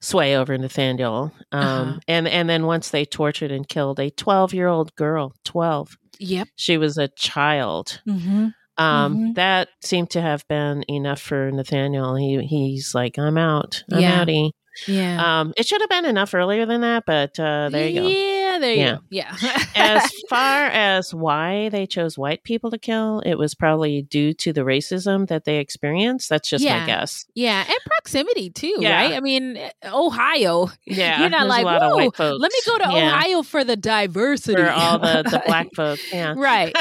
[0.00, 1.32] sway over Nathaniel.
[1.52, 1.98] Um, Uh-huh.
[2.08, 6.48] and, and then once they tortured and killed a 12 year old girl, 12, yep.
[6.56, 8.00] she was a child.
[8.06, 8.48] Mm-hmm.
[8.76, 9.34] Um, Mhm.
[9.34, 12.14] That seemed to have been enough for Nathaniel.
[12.16, 13.82] He He's like, I'm out.
[13.90, 14.24] I'm Yeah.
[14.24, 14.50] outie.
[14.86, 15.40] Yeah.
[15.40, 18.06] Um, it should have been enough earlier than that, but uh, there you go.
[18.06, 18.37] Yeah.
[18.60, 18.92] There you Yeah.
[18.94, 19.00] go.
[19.10, 19.36] Yeah.
[19.76, 24.52] as far as why they chose white people to kill, it was probably due to
[24.52, 26.28] the racism that they experienced.
[26.28, 26.80] That's just Yeah.
[26.80, 27.26] my guess.
[27.34, 28.94] Yeah, and proximity too, Yeah.
[28.96, 29.14] right?
[29.14, 30.70] I mean, eh, Ohio.
[30.86, 33.08] Yeah, You're not like, a lot of "Whoa, let me go to Yeah.
[33.08, 34.60] Ohio for the diversity.
[34.62, 36.02] for all the, the black folks.
[36.12, 36.34] Yeah.
[36.36, 36.74] right.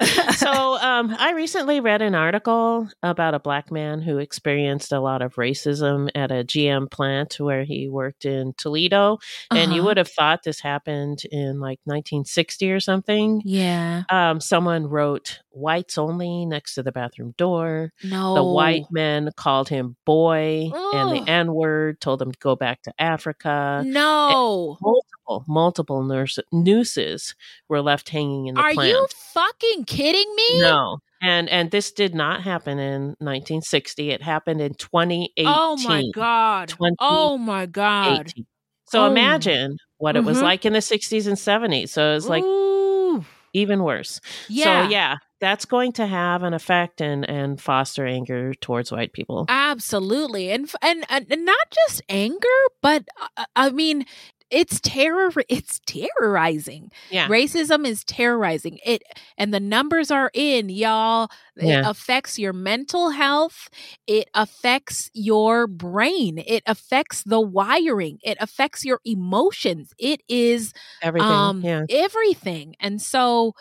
[0.32, 5.20] So um, I recently read an article about a black man who experienced a lot
[5.20, 9.18] of racism at a GM plant where he worked in Toledo.
[9.52, 9.88] And you Uh-huh.
[9.88, 13.42] would have thought this happened in like 1960 or something.
[13.44, 14.04] Yeah.
[14.08, 17.92] Um, someone wrote whites only next to the bathroom door.
[18.04, 18.34] No.
[18.34, 22.82] The white men called him boy and the N word, told him to go back
[22.82, 23.82] to Africa.
[23.86, 24.78] No.
[24.80, 27.34] Multiple, multiple nurse, nooses
[27.68, 28.88] were left hanging in the Are plant.
[28.90, 30.60] you fucking kidding me?
[30.60, 30.98] No.
[31.22, 34.10] And and this did not happen in 1960.
[34.10, 35.46] It happened in 2018.
[35.46, 36.72] Oh my god.
[36.98, 38.32] Oh my god.
[38.86, 39.06] So Oh.
[39.10, 40.42] imagine what it was Mhm.
[40.42, 41.92] like in the 60s and 70s.
[41.92, 43.24] So it's like Ooh.
[43.52, 44.20] even worse.
[44.48, 44.84] Yeah.
[44.86, 49.46] So yeah, that's going to have an effect and and foster anger towards white people.
[49.48, 50.50] Absolutely.
[50.50, 52.46] And and and not just anger,
[52.82, 53.04] but
[53.36, 54.04] uh, I mean
[54.50, 56.90] it's terror it's terrorizing.
[57.10, 57.28] Yeah.
[57.28, 58.78] Racism is terrorizing.
[58.84, 59.02] It
[59.38, 61.30] and the numbers are in, y'all.
[61.56, 61.88] It Yeah.
[61.88, 63.68] affects your mental health.
[64.06, 66.42] It affects your brain.
[66.46, 68.18] It affects the wiring.
[68.22, 69.92] It affects your emotions.
[69.98, 71.28] It is Everything.
[71.30, 71.84] um yeah.
[71.88, 72.74] everything.
[72.80, 73.54] And so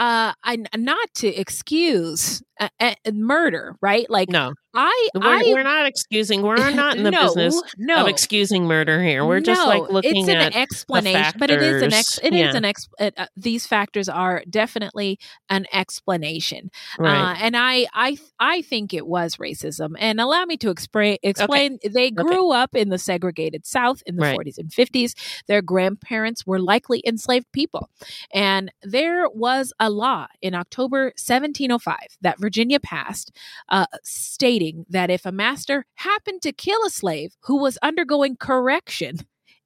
[0.00, 4.08] uh I not to excuse uh, uh, murder, right?
[4.10, 4.52] Like No.
[4.72, 6.42] I We're, I we're not excusing.
[6.42, 8.02] We're not in the No, business no.
[8.02, 9.24] of excusing murder here.
[9.26, 12.18] We're just like looking it's an at explanation, but it is an ex.
[12.22, 12.56] It is Yeah.
[12.56, 12.86] an ex.
[13.00, 17.38] Uh, these factors are definitely an explanation, uh, Right.
[17.40, 19.94] and I I I think it was racism.
[19.98, 21.16] And allow me to explain.
[21.24, 21.78] Explain.
[21.82, 24.36] They grew up in the segregated South in the Right.
[24.38, 25.14] 40s and 50s.
[25.48, 27.88] Their grandparents were likely enslaved people,
[28.32, 32.49] and there was a law in October 1705 that Virginia
[32.80, 33.30] passed,
[33.68, 39.16] uh, stating that if a master happened to kill a slave who was undergoing correction,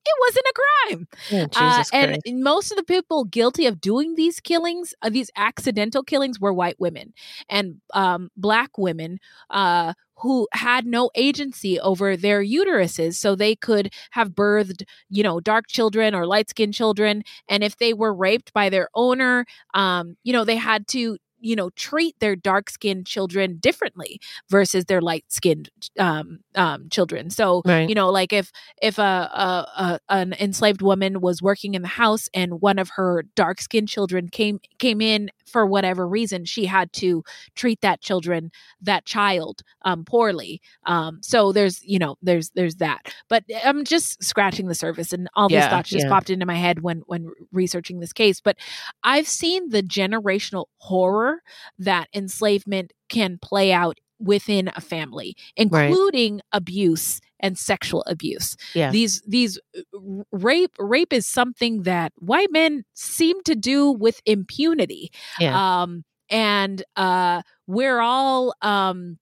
[0.07, 1.09] it wasn't a crime.
[1.29, 6.03] Yeah, Uh, and most of the people guilty of doing these killings, uh, these accidental
[6.03, 7.13] killings, were white women
[7.49, 9.19] and um, black women
[9.51, 15.41] uh, who had no agency over their uteruses, so they could have birthed, you know,
[15.41, 17.23] dark children or light skinned children.
[17.49, 21.57] And if they were raped by their owner, um, you know, they had to you
[21.57, 24.21] know treat their dark skinned children differently
[24.51, 27.87] versus their light skinned um, um, children so Right.
[27.87, 28.51] you know like if
[28.83, 32.91] if a, a, a an enslaved woman was working in the house and one of
[32.97, 37.23] her dark skinned children came came in for whatever reason she had to
[37.55, 43.15] treat that children that child um, poorly um, so there's you know there's there's that
[43.29, 46.09] but i'm just scratching the surface and all these Yeah, thoughts just yeah.
[46.09, 48.57] popped into my head when when researching this case but
[49.03, 51.34] i've seen the generational horror
[51.79, 55.89] that enslavement can play out within a family Right.
[55.91, 58.91] including abuse and sexual abuse Yeah.
[58.91, 65.11] these these uh, rape rape is something that white men seem to do with impunity
[65.41, 65.83] Yeah.
[65.83, 69.19] um and uh we're all um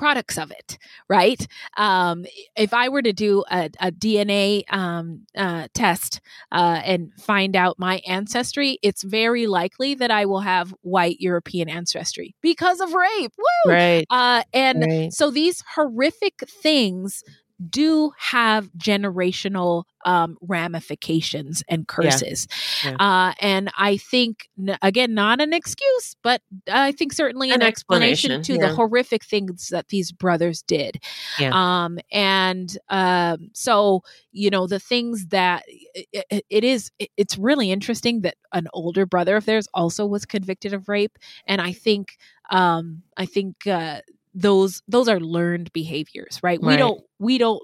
[0.00, 0.78] products of it
[1.08, 1.46] right
[1.76, 2.24] um
[2.56, 6.22] if i were to do a, a dna um uh test
[6.52, 11.68] uh and find out my ancestry it's very likely that i will have white european
[11.68, 13.72] ancestry because of rape Woo!
[13.74, 14.06] Right.
[14.08, 15.12] uh and Right.
[15.12, 17.22] so these horrific things
[17.68, 22.48] do have generational um, ramifications and curses.
[22.84, 22.96] Yeah.
[22.98, 24.48] Uh, and I think,
[24.80, 26.40] again, not an excuse, but
[26.70, 28.68] I think certainly an, An explanation, explanation, to yeah.
[28.70, 31.02] the horrific things that these brothers did.
[31.38, 31.50] Yeah.
[31.52, 34.02] Um, and um, so,
[34.32, 38.68] you know, the things that it, it- it is, it- it's really interesting that an
[38.72, 41.18] older brother of theirs also was convicted of rape.
[41.46, 42.16] And I think,
[42.50, 44.00] um, I think, uh,
[44.34, 47.62] those those are learned behaviors right we don't we don't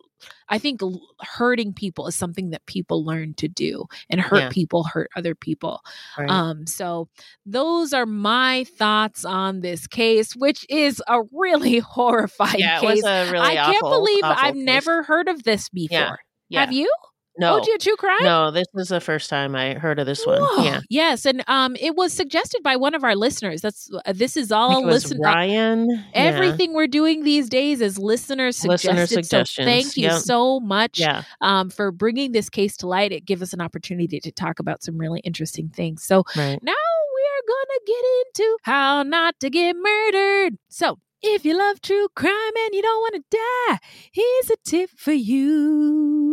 [0.48, 0.80] I think
[1.20, 4.48] hurting people is something that people learn to do, and hurt Yeah.
[4.48, 5.82] people hurt other people.
[6.18, 6.30] Right.
[6.30, 7.08] Um, so
[7.44, 13.02] those are my thoughts on this case, which is a really horrifying yeah, it case.
[13.02, 14.64] was a really I can't believe I've case.
[14.64, 16.18] never heard of this before.
[16.48, 16.60] Yeah.
[16.60, 16.90] Have you?
[17.38, 17.60] No.
[17.60, 18.16] Oh, do you crime?
[18.22, 20.40] No, this is the first time I heard of this one.
[20.40, 20.64] Whoa.
[20.64, 20.80] Yeah.
[20.88, 23.60] Yes, and um, it was suggested by one of our listeners.
[23.60, 25.90] That's uh, this is all was uh, Ryan.
[25.90, 26.02] Yeah.
[26.14, 28.88] Everything we're doing these days is listener suggested.
[28.88, 29.66] Listener So suggestions.
[29.66, 30.20] thank you Yep.
[30.22, 31.22] so much Yeah.
[31.40, 33.12] um, for bringing this case to light.
[33.12, 36.04] It gives us an opportunity to talk about some really interesting things.
[36.04, 36.58] So Right.
[36.62, 38.04] now we are going to get
[38.44, 40.58] into how not to get murdered.
[40.68, 42.32] So, if you love true crime
[42.66, 43.78] and you don't want to die,
[44.12, 46.30] here's a tip for you.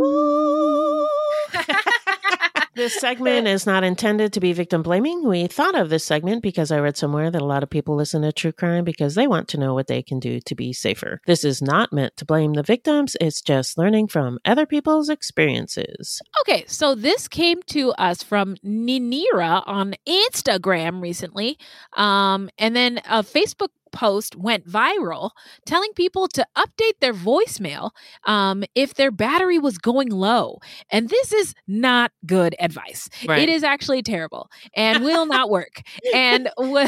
[2.75, 5.27] This segment is not intended to be victim blaming.
[5.27, 8.23] We thought of this segment because I read somewhere that a lot of people listen
[8.23, 11.21] to true crime because they want to know what they can do to be safer.
[11.25, 16.21] This is not meant to blame the victims, it's just learning from other people's experiences.
[16.41, 21.57] Okay, so this came to us from Ninira on Instagram recently.
[21.95, 25.31] Um, and then a Facebook post went viral
[25.65, 27.91] telling people to update their voicemail
[28.25, 30.57] um, if their battery was going low.
[30.89, 33.07] And this is not good advice.
[33.25, 33.39] Right.
[33.43, 35.81] It is actually terrible and will not work.
[36.13, 36.87] And w-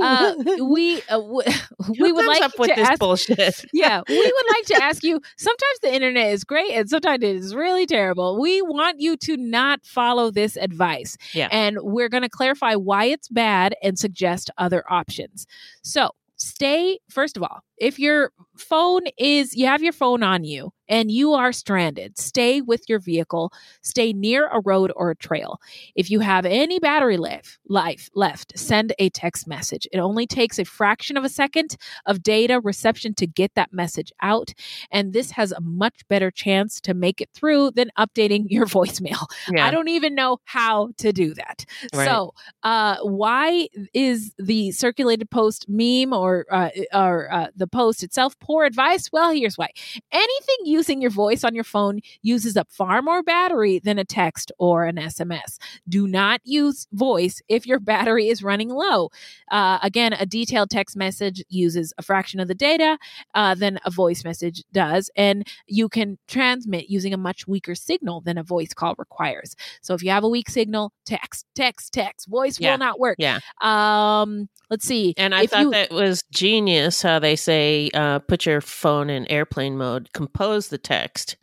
[0.00, 1.42] uh, we uh, w-
[2.00, 3.64] we would like up with to this ask, bullshit?
[3.72, 5.20] yeah, we would like to ask you.
[5.36, 8.40] Sometimes the internet is great, and sometimes it is really terrible.
[8.40, 11.48] We want you to not follow this advice, Yeah.
[11.50, 15.46] and we're going to clarify why it's bad and suggest other options.
[15.82, 16.10] So.
[16.36, 21.10] Stay, first of all, if your phone is, you have your phone on you and
[21.10, 23.52] you are stranded, stay with your vehicle,
[23.82, 25.60] stay near a road or a trail.
[25.94, 29.86] If you have any battery life, life left, send a text message.
[29.92, 34.12] It only takes a fraction of a second of data reception to get that message
[34.22, 34.52] out.
[34.90, 39.26] And this has a much better chance to make it through than updating your voicemail.
[39.50, 39.66] Yeah.
[39.66, 41.64] I don't even know how to do that.
[41.94, 42.06] Right.
[42.06, 48.38] So, uh, why is the circulated post meme or uh, or uh, the post itself
[48.40, 49.10] poor advice?
[49.12, 49.70] Well, here's why.
[50.12, 54.50] Anything using your voice on your phone uses up far more battery than a text
[54.58, 55.58] or an SMS.
[55.88, 59.10] Do not use voice if your battery is running low.
[59.50, 62.98] Uh, again, a detailed text message uses a fraction of the data
[63.34, 68.20] uh, than a voice message does, and you can transmit using a much weaker signal
[68.20, 69.54] than a voice call requires.
[69.80, 72.26] So if you have a weak signal, text, text, text.
[72.28, 72.72] Voice Yeah.
[72.72, 73.16] will not work.
[73.18, 73.38] Yeah.
[73.60, 75.14] Um, let's see.
[75.16, 79.10] And I If thought you- that was genius how they say uh, put your phone
[79.10, 81.36] in airplane mode, compose the text,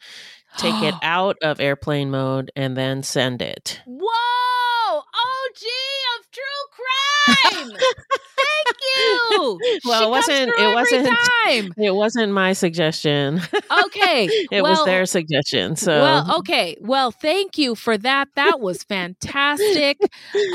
[0.57, 3.81] take it out of airplane mode, and then send it.
[3.85, 4.80] Whoa!
[4.97, 5.63] OG
[6.19, 7.77] of true crime.
[8.41, 9.59] Thank you.
[9.85, 10.51] Well, She it wasn't.
[10.57, 11.07] It wasn't.
[11.07, 11.73] time.
[11.77, 13.41] It wasn't my suggestion.
[13.85, 14.25] Okay.
[14.51, 15.75] it well, was their suggestion.
[15.75, 16.77] So Well, okay.
[16.81, 18.27] Well, thank you for that.
[18.35, 19.97] That was fantastic.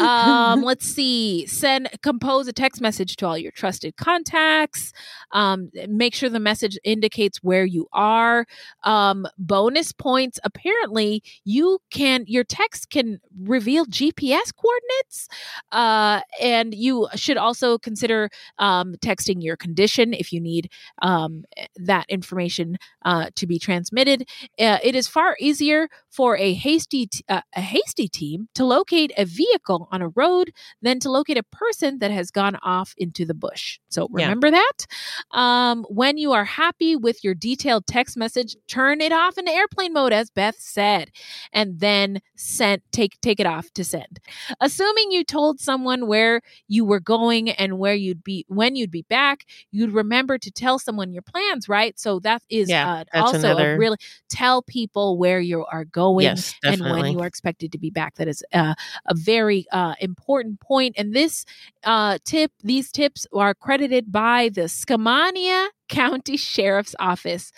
[0.00, 1.46] um, let's see.
[1.46, 4.92] Send compose a text message to all your trusted contacts.
[5.32, 8.46] Um, make sure the message indicates where you are.
[8.84, 10.38] Um, bonus points.
[10.44, 15.28] Apparently, you can your text can reveal GPS coordinates.
[15.72, 18.28] Uh, and you should also consider
[18.58, 20.70] um, texting your condition if you need
[21.02, 21.44] um,
[21.76, 24.28] that information uh, to be transmitted.
[24.58, 29.12] Uh, it is far easier for a hasty t- uh, a hasty team to locate
[29.18, 30.50] a vehicle on a road
[30.82, 33.78] than to locate a person that has gone off into the bush.
[33.88, 34.24] So Yeah.
[34.24, 34.86] remember that.
[35.30, 39.92] Um, when you are happy with your detailed text message, turn it off into airplane
[39.92, 41.10] mode, as Beth said,
[41.52, 44.15] and then send take take it off to send.
[44.60, 49.02] Assuming you told someone where you were going and where you'd be when you'd be
[49.02, 51.98] back, you'd remember to tell someone your plans, right?
[51.98, 53.96] So that is Yeah, uh, also another- a really
[54.28, 58.16] tell people where you are going Yes, and when you are expected to be back.
[58.16, 58.74] That is uh,
[59.06, 60.94] a very uh, important point.
[60.98, 61.44] And this
[61.84, 67.52] uh, tip, these tips are credited by the Skamania County Sheriff's Office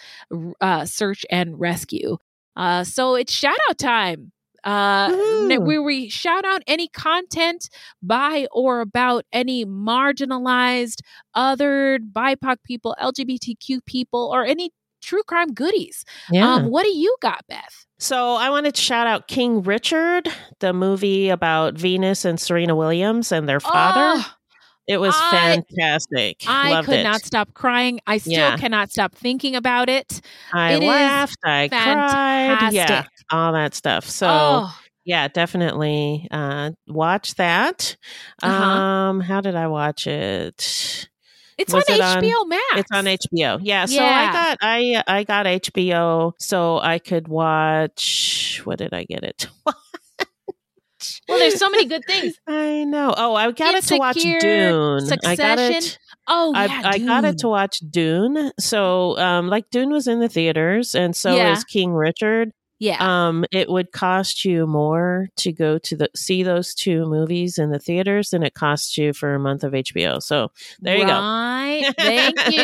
[0.61, 2.19] uh, Search and Rescue.
[2.57, 4.33] Uh, so it's shout out time.
[4.65, 5.19] Uh, n-
[5.49, 5.67] Woohoo.
[5.67, 7.69] where we shout out any content
[8.03, 11.01] by or about any marginalized,
[11.37, 14.71] othered, BIPOC people, LGBTQ people, or any
[15.01, 16.05] true crime goodies.
[16.31, 16.55] yeah.
[16.55, 17.87] Um, what do you got, Beth?
[18.01, 20.29] So I wanted to shout out King Richard,
[20.61, 24.23] the movie about Venus and Serena Williams and their father.
[24.23, 24.35] Oh,
[24.89, 26.43] it was I- fantastic.
[26.47, 27.05] I Loved could it.
[27.05, 28.01] not stop crying.
[28.07, 28.57] I still Yeah.
[28.57, 30.21] cannot stop thinking about it.
[30.53, 31.39] I It laughed.
[31.45, 32.73] I cried.
[32.73, 34.09] Yeah, all that stuff.
[34.09, 37.97] So oh, yeah, definitely uh, watch that.
[38.43, 38.65] Uh-huh.
[38.65, 41.09] Um, how did I watch it?
[41.59, 42.63] It's Was on it HBO Max.
[42.77, 43.59] It's on HBO.
[43.63, 43.85] Yeah.
[43.87, 44.05] So Yeah.
[44.07, 48.61] I got I I got HBO so I could watch.
[48.65, 49.49] What did I get it?
[51.29, 52.39] Well, there's so many good things.
[52.47, 53.15] I know.
[53.17, 55.19] Oh, I got it to watch Insecure, Dune.
[55.25, 55.99] I got it.
[56.27, 58.51] Oh, I, yeah, I got it to watch Dune.
[58.59, 61.53] So, um, like Dune was in the theaters, and so Yeah.
[61.53, 62.51] is King Richard.
[62.81, 62.97] Yeah.
[63.01, 67.71] Um, it would cost you more to go to the see those two movies in
[67.71, 70.23] the theaters than it costs you for a month of HBO.
[70.23, 70.51] So
[70.81, 71.13] there you go.
[71.13, 71.93] Right.
[71.99, 72.61] Thank you.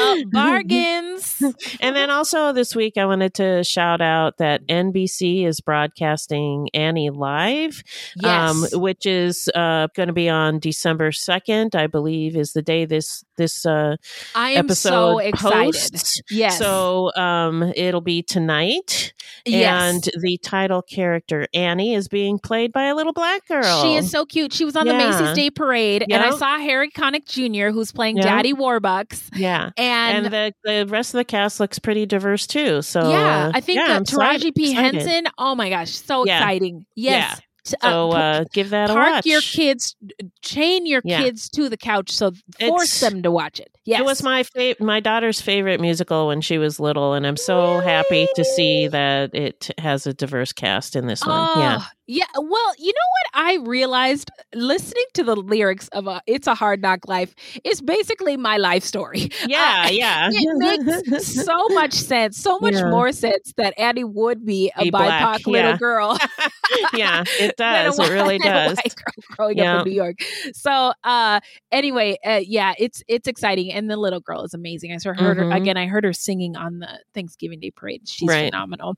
[0.00, 1.42] Uh, bargains.
[1.80, 7.10] And then also this week, I wanted to shout out that NBC is broadcasting Annie
[7.10, 7.82] Live,
[8.24, 8.76] um, Yes.
[8.76, 13.24] which is uh, going to be on December second, I believe, is the day this
[13.36, 13.96] this uh,
[14.34, 15.64] I am episode so excited.
[15.72, 16.22] posts.
[16.30, 16.58] Yes.
[16.58, 19.12] So um, it'll be tonight,
[19.46, 19.94] Yes.
[19.94, 23.82] and the title character Annie is being played by a little black girl.
[23.82, 24.52] She is so cute.
[24.52, 28.16] She was on the Macy's Day Parade, and I saw Harry Connick Jr., who's playing.
[28.16, 29.30] Daddy Warbucks.
[29.34, 29.70] yeah.
[29.76, 32.82] And, And, the, the rest of the cast looks pretty diverse too.
[32.82, 34.72] So yeah, uh, I think yeah, Taraji P.
[34.72, 35.24] Henson.
[35.38, 36.38] Oh my gosh, so Yeah.
[36.38, 36.86] exciting!
[36.94, 37.40] Yes.
[37.64, 39.26] T- So pu- uh, give that a park watch.
[39.26, 39.96] your kids,
[40.42, 41.22] chain your Yeah.
[41.22, 43.70] kids to the couch, so force It's- them to watch it.
[43.86, 47.36] Yes, It was my fa- my daughter's favorite musical when she was little, and I'm
[47.38, 51.58] so happy to see that it has a diverse cast in this one.
[51.58, 52.24] yeah, Oh, yeah.
[52.36, 56.82] Well, you know what I realized listening to the lyrics of a "It's a Hard
[56.82, 59.30] Knock Life" is basically my life story.
[59.46, 60.28] yeah, Uh, yeah.
[60.32, 62.90] It makes so much sense, so much Yeah.
[62.90, 65.76] more sense that Annie would be a Be BIPOC black, little yeah.
[65.78, 66.18] girl.
[66.94, 67.98] yeah, it a does.
[67.98, 68.94] It really white- than a does.
[69.36, 69.78] growing Yeah.
[69.78, 70.16] up in New York.
[70.52, 71.40] So, uh,
[71.72, 74.92] anyway, uh, yeah, it's it's exciting, and the little girl is amazing.
[74.92, 75.56] I heard her Mhm.
[75.56, 75.76] again.
[75.76, 78.02] I heard her singing on the Thanksgiving Day parade.
[78.08, 78.52] She's Right.
[78.52, 78.94] phenomenal.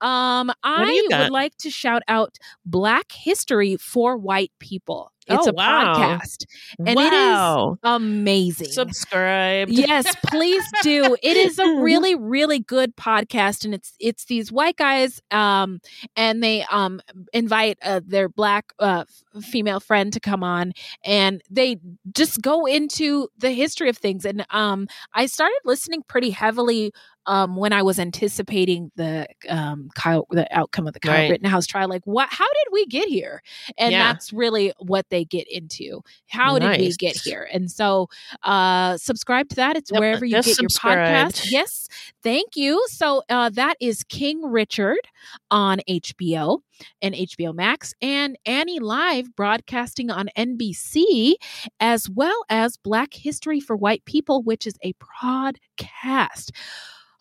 [0.00, 5.12] Um, I would like to shout out Black History for White People.
[5.30, 5.94] It's Oh, a wow.
[5.94, 6.46] podcast,
[6.78, 7.72] and wow.
[7.72, 8.68] it is amazing.
[8.72, 9.68] Subscribe.
[9.68, 11.16] Yes, please do.
[11.22, 15.80] It is a really, really good podcast, and it's it's these white guys, um,
[16.16, 17.02] and they um
[17.34, 19.04] invite uh, their black uh,
[19.42, 20.72] female friend to come on,
[21.04, 21.76] and they
[22.14, 24.24] just go into the history of things.
[24.24, 26.90] And um, I started listening pretty heavily
[27.28, 31.30] um, when I was anticipating the um, Kyle, the outcome of the Kyle Right.
[31.30, 31.88] Rittenhouse trial.
[31.88, 32.28] Like, what?
[32.30, 33.42] How did we get here?
[33.76, 34.12] And Yeah.
[34.12, 36.02] that's really what they get into.
[36.28, 37.48] How did we get here?
[37.52, 38.08] And so,
[38.42, 39.76] uh, subscribe to that.
[39.76, 41.50] It's Yep, wherever you get your podcast.
[41.50, 41.86] Yes,
[42.22, 42.82] thank you.
[42.88, 45.00] So uh, that is King Richard
[45.50, 46.58] on HBO
[47.02, 51.34] and HBO Max, and Annie Live broadcasting on NBC,
[51.80, 56.50] as well as Black History for White People, which is a podcast.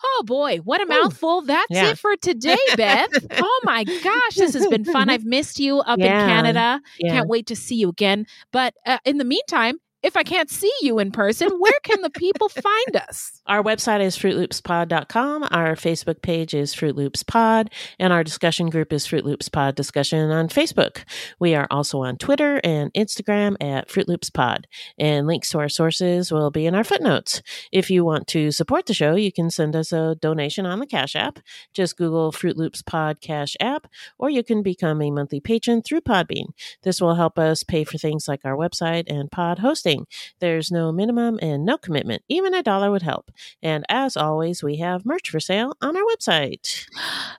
[0.03, 1.41] Oh boy, what a mouthful.
[1.41, 1.89] That's Yeah.
[1.91, 3.09] it for today, Beth.
[3.41, 5.09] oh my gosh, this has been fun.
[5.09, 6.81] I've missed you up in Canada.
[6.99, 7.13] Yeah.
[7.13, 8.25] Can't wait to see you again.
[8.51, 12.09] But uh, in the meantime, if I can't see you in person, where can the
[12.09, 13.41] people find us?
[13.45, 15.43] Our website is fruitloopspod.com.
[15.51, 17.69] Our Facebook page is Fruit Loops Pod,
[17.99, 21.03] and our discussion group is Fruit Loops Pod Discussion on Facebook.
[21.39, 24.65] We are also on Twitter and Instagram at Fruit Loops Pod,
[24.97, 27.41] and links to our sources will be in our footnotes.
[27.73, 30.87] If you want to support the show, you can send us a donation on the
[30.87, 31.39] Cash App.
[31.73, 36.01] Just Google Fruit Loops Pod Cash App, or you can become a monthly patron through
[36.01, 36.47] Podbean.
[36.83, 39.96] This will help us pay for things like our website and pod hosting.
[40.39, 42.23] There's no minimum and no commitment.
[42.27, 43.31] Even a dollar would help.
[43.61, 46.85] And as always, we have merch for sale on our website.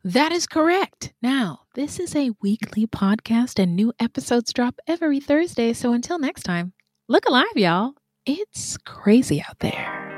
[0.05, 1.13] That is correct.
[1.23, 5.73] Now, this is a weekly podcast and new episodes drop every Thursday.
[5.73, 6.73] So until next time,
[7.09, 7.95] look alive, y'all.
[8.27, 10.18] It's crazy out there.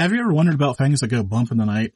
[0.00, 1.92] Have you ever wondered about things that go bump in the night,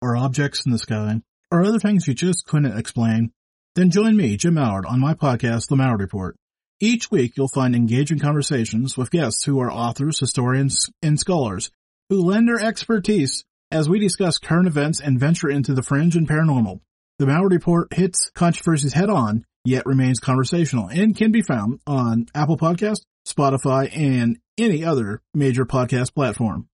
[0.00, 1.20] or objects in the sky,
[1.50, 3.30] or other things you just couldn't explain?
[3.74, 6.34] Then join me, Jim Mallard, on my podcast, The Mallard Report.
[6.80, 11.70] Each week, you'll find engaging conversations with guests who are authors, historians, and scholars
[12.08, 16.26] who lend their expertise as we discuss current events and venture into the fringe and
[16.26, 16.80] paranormal.
[17.18, 22.28] The Mallard Report hits controversies head on, yet remains conversational and can be found on
[22.34, 26.70] Apple Podcast, Spotify, and any other major podcast platform.